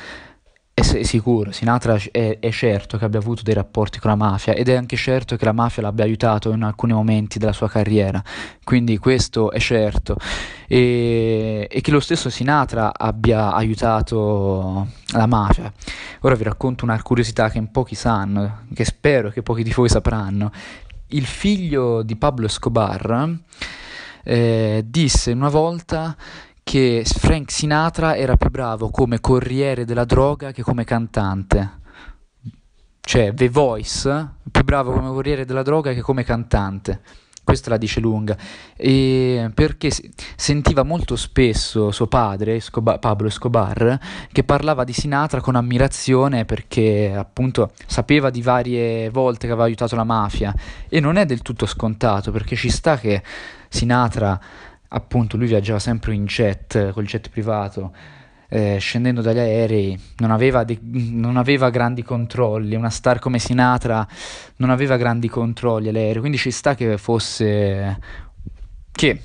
è 0.79 1.03
sicuro, 1.03 1.51
Sinatra 1.51 1.97
è, 2.11 2.37
è, 2.39 2.51
certo 2.51 2.97
che 2.97 3.05
abbia 3.05 3.19
avuto 3.19 3.43
dei 3.43 3.53
rapporti 3.53 3.99
con 3.99 4.09
la 4.09 4.15
mafia 4.15 4.53
ed 4.53 4.69
è 4.69 4.75
anche 4.75 4.95
certo 4.95 5.35
che 5.35 5.45
la 5.45 5.51
mafia 5.51 5.81
l'abbia 5.81 6.05
aiutato 6.05 6.51
in 6.51 6.63
alcuni 6.63 6.93
momenti 6.93 7.39
della 7.39 7.53
sua 7.53 7.69
carriera, 7.69 8.21
quindi 8.63 8.97
questo 8.97 9.51
è 9.51 9.59
certo. 9.59 10.17
E, 10.67 11.67
e 11.69 11.81
che 11.81 11.91
lo 11.91 11.99
stesso 11.99 12.29
Sinatra 12.29 12.97
abbia 12.97 13.53
aiutato 13.53 14.87
la 15.13 15.25
mafia. 15.25 15.71
Ora 16.21 16.35
vi 16.35 16.43
racconto 16.43 16.85
una 16.85 17.01
curiosità 17.01 17.49
che 17.49 17.57
in 17.57 17.71
pochi 17.71 17.95
sanno, 17.95 18.65
che 18.73 18.85
spero 18.85 19.29
che 19.29 19.41
pochi 19.41 19.63
di 19.63 19.71
voi 19.71 19.89
sapranno. 19.89 20.51
Il 21.07 21.25
figlio 21.25 22.03
di 22.03 22.15
Pablo 22.15 22.45
Escobar 22.45 23.37
eh, 24.23 24.83
disse 24.85 25.31
una 25.31 25.49
volta 25.49 26.15
che 26.69 27.01
Frank 27.03 27.49
Sinatra 27.49 28.15
era 28.15 28.37
più 28.37 28.51
bravo 28.51 28.91
come 28.91 29.19
corriere 29.19 29.85
della 29.85 30.05
droga 30.05 30.51
che 30.51 30.61
come 30.61 30.83
cantante. 30.83 31.79
Cioè, 33.01 33.33
The 33.33 33.49
Voice, 33.49 34.33
più 34.51 34.63
bravo 34.63 34.91
come 34.91 35.07
corriere 35.07 35.45
della 35.45 35.63
droga 35.63 35.93
che 35.93 36.01
come 36.01 36.23
cantante. 36.23 37.01
Questa 37.43 37.71
la 37.71 37.77
dice 37.77 37.99
lunga. 37.99 38.37
E 38.77 39.49
perché 39.51 39.89
sentiva 40.35 40.83
molto 40.83 41.15
spesso 41.15 41.89
suo 41.89 42.05
padre, 42.05 42.57
Escobar, 42.57 42.99
Pablo 42.99 43.29
Escobar, 43.29 43.99
che 44.31 44.43
parlava 44.43 44.83
di 44.83 44.93
Sinatra 44.93 45.41
con 45.41 45.55
ammirazione 45.55 46.45
perché 46.45 47.11
appunto 47.15 47.71
sapeva 47.87 48.29
di 48.29 48.43
varie 48.43 49.09
volte 49.09 49.47
che 49.47 49.53
aveva 49.53 49.65
aiutato 49.65 49.95
la 49.95 50.03
mafia. 50.03 50.53
E 50.87 50.99
non 50.99 51.15
è 51.15 51.25
del 51.25 51.41
tutto 51.41 51.65
scontato 51.65 52.31
perché 52.31 52.55
ci 52.55 52.69
sta 52.69 52.99
che 52.99 53.23
Sinatra 53.69 54.39
appunto 54.89 55.37
lui 55.37 55.47
viaggiava 55.47 55.79
sempre 55.79 56.13
in 56.13 56.25
jet, 56.25 56.91
col 56.91 57.05
jet 57.05 57.29
privato, 57.29 57.93
eh, 58.49 58.77
scendendo 58.79 59.21
dagli 59.21 59.37
aerei, 59.37 59.99
non 60.17 60.31
aveva, 60.31 60.63
de- 60.63 60.79
non 60.81 61.37
aveva, 61.37 61.69
grandi 61.69 62.03
controlli, 62.03 62.75
una 62.75 62.89
star 62.89 63.19
come 63.19 63.39
Sinatra 63.39 64.07
non 64.57 64.69
aveva 64.71 64.97
grandi 64.97 65.29
controlli 65.29 65.89
all'aereo, 65.89 66.19
quindi 66.21 66.37
ci 66.37 66.51
sta 66.51 66.75
che 66.75 66.97
fosse... 66.97 67.99
che 68.91 69.21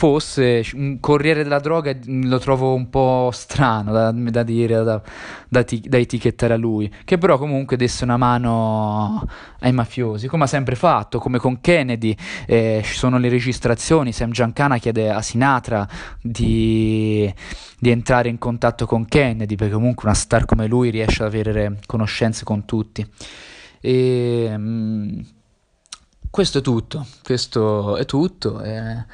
fosse 0.00 0.64
un 0.72 0.98
corriere 0.98 1.42
della 1.42 1.58
droga 1.58 1.94
lo 2.06 2.38
trovo 2.38 2.72
un 2.72 2.88
po' 2.88 3.28
strano 3.34 3.92
da, 3.92 4.10
da 4.10 4.42
dire, 4.42 4.82
da, 4.82 5.02
da, 5.46 5.62
da, 5.62 5.98
etichettare 5.98 6.54
a 6.54 6.56
lui, 6.56 6.90
che 7.04 7.18
però 7.18 7.36
comunque 7.36 7.76
desse 7.76 8.04
una 8.04 8.16
mano 8.16 9.22
ai 9.58 9.72
mafiosi, 9.72 10.26
come 10.26 10.44
ha 10.44 10.46
sempre 10.46 10.74
fatto, 10.74 11.18
come 11.18 11.36
con 11.36 11.60
Kennedy, 11.60 12.16
eh, 12.46 12.80
ci 12.82 12.94
sono 12.94 13.18
le 13.18 13.28
registrazioni, 13.28 14.10
Sam 14.10 14.30
Giancana 14.30 14.78
chiede 14.78 15.10
a 15.10 15.20
Sinatra 15.20 15.86
di, 16.18 17.30
di 17.78 17.90
entrare 17.90 18.30
in 18.30 18.38
contatto 18.38 18.86
con 18.86 19.04
Kennedy, 19.04 19.54
perché 19.54 19.74
comunque 19.74 20.06
una 20.06 20.14
star 20.14 20.46
come 20.46 20.66
lui 20.66 20.88
riesce 20.88 21.22
ad 21.22 21.28
avere 21.28 21.76
conoscenze 21.84 22.44
con 22.44 22.64
tutti. 22.64 23.06
E... 23.82 24.56
Mh, 24.56 25.24
questo 26.30 26.58
è 26.58 26.60
tutto, 26.60 27.06
questo 27.22 27.96
è 27.96 28.04
tutto. 28.04 28.60
È 28.60 29.04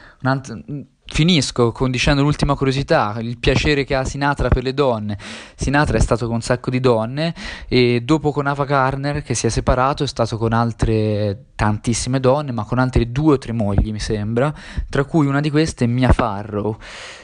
Finisco 1.08 1.70
con 1.70 1.90
dicendo 1.90 2.22
l'ultima 2.22 2.56
curiosità, 2.56 3.16
il 3.20 3.38
piacere 3.38 3.84
che 3.84 3.94
ha 3.94 4.04
Sinatra 4.04 4.48
per 4.48 4.62
le 4.62 4.74
donne. 4.74 5.16
Sinatra 5.54 5.96
è 5.96 6.00
stato 6.00 6.26
con 6.26 6.34
un 6.34 6.40
sacco 6.42 6.68
di 6.68 6.80
donne 6.80 7.32
e 7.68 8.02
dopo 8.02 8.32
con 8.32 8.46
Ava 8.46 8.64
Garner 8.64 9.22
che 9.22 9.34
si 9.34 9.46
è 9.46 9.48
separato 9.48 10.02
è 10.02 10.06
stato 10.06 10.36
con 10.36 10.52
altre 10.52 11.46
tantissime 11.54 12.20
donne, 12.20 12.52
ma 12.52 12.64
con 12.64 12.78
altre 12.78 13.10
due 13.10 13.34
o 13.34 13.38
tre 13.38 13.52
mogli 13.52 13.90
mi 13.90 13.98
sembra, 13.98 14.52
tra 14.88 15.04
cui 15.04 15.26
una 15.26 15.40
di 15.40 15.50
queste 15.50 15.86
Mia 15.86 16.12
Farrow. 16.12 16.76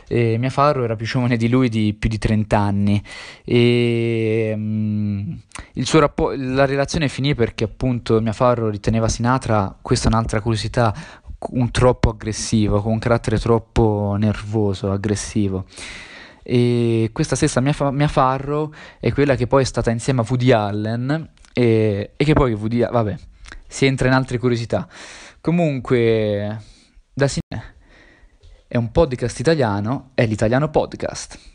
E 0.09 0.37
Mia 0.39 0.51
Farrow 0.51 0.85
era 0.85 0.97
più 0.97 1.07
giovane 1.07 1.37
di 1.37 1.49
lui 1.49 1.69
di 1.69 1.95
più 1.95 2.09
di 2.09 2.19
30 2.19 2.59
anni 2.59 3.03
e 3.45 4.53
um, 4.55 5.39
rappo- 5.93 6.33
la 6.37 6.67
relazione 6.67 7.09
finì 7.09 7.35
perché 7.35 7.65
appunto 7.65 8.21
Mia 8.21 8.33
Farrow 8.33 8.69
riteneva 8.69 9.09
Sinatra, 9.09 9.75
questa 9.81 10.09
è 10.09 10.13
un'altra 10.13 10.41
curiosità, 10.41 10.95
un 11.51 11.71
troppo 11.71 12.11
aggressivo, 12.11 12.81
con 12.81 12.93
un 12.93 12.99
carattere 12.99 13.39
troppo 13.39 14.17
nervoso, 14.19 14.91
aggressivo. 14.91 15.67
E 16.43 17.11
questa 17.13 17.37
stessa 17.37 17.61
mia, 17.61 17.73
fa- 17.73 17.91
mia 17.91 18.09
Farrow 18.09 18.73
è 18.99 19.13
quella 19.13 19.37
che 19.37 19.47
poi 19.47 19.63
è 19.63 19.67
stata 19.67 19.91
insieme 19.91 20.23
a 20.23 20.27
Woody 20.29 20.51
Allen 20.51 21.31
e, 21.53 22.13
e 22.17 22.25
che 22.25 22.33
poi 22.33 22.53
Woody 22.53 22.81
vabbè, 22.81 23.17
si 23.67 23.87
entra 23.87 24.09
in 24.09 24.15
altre 24.15 24.39
curiosità. 24.39 24.89
Comunque, 25.41 26.61
da 27.13 27.29
Sine 27.29 27.75
è 28.67 28.77
un 28.77 28.91
podcast 28.91 29.39
italiano, 29.39 30.11
è 30.15 30.27
l'italiano 30.27 30.71
podcast. 30.71 31.52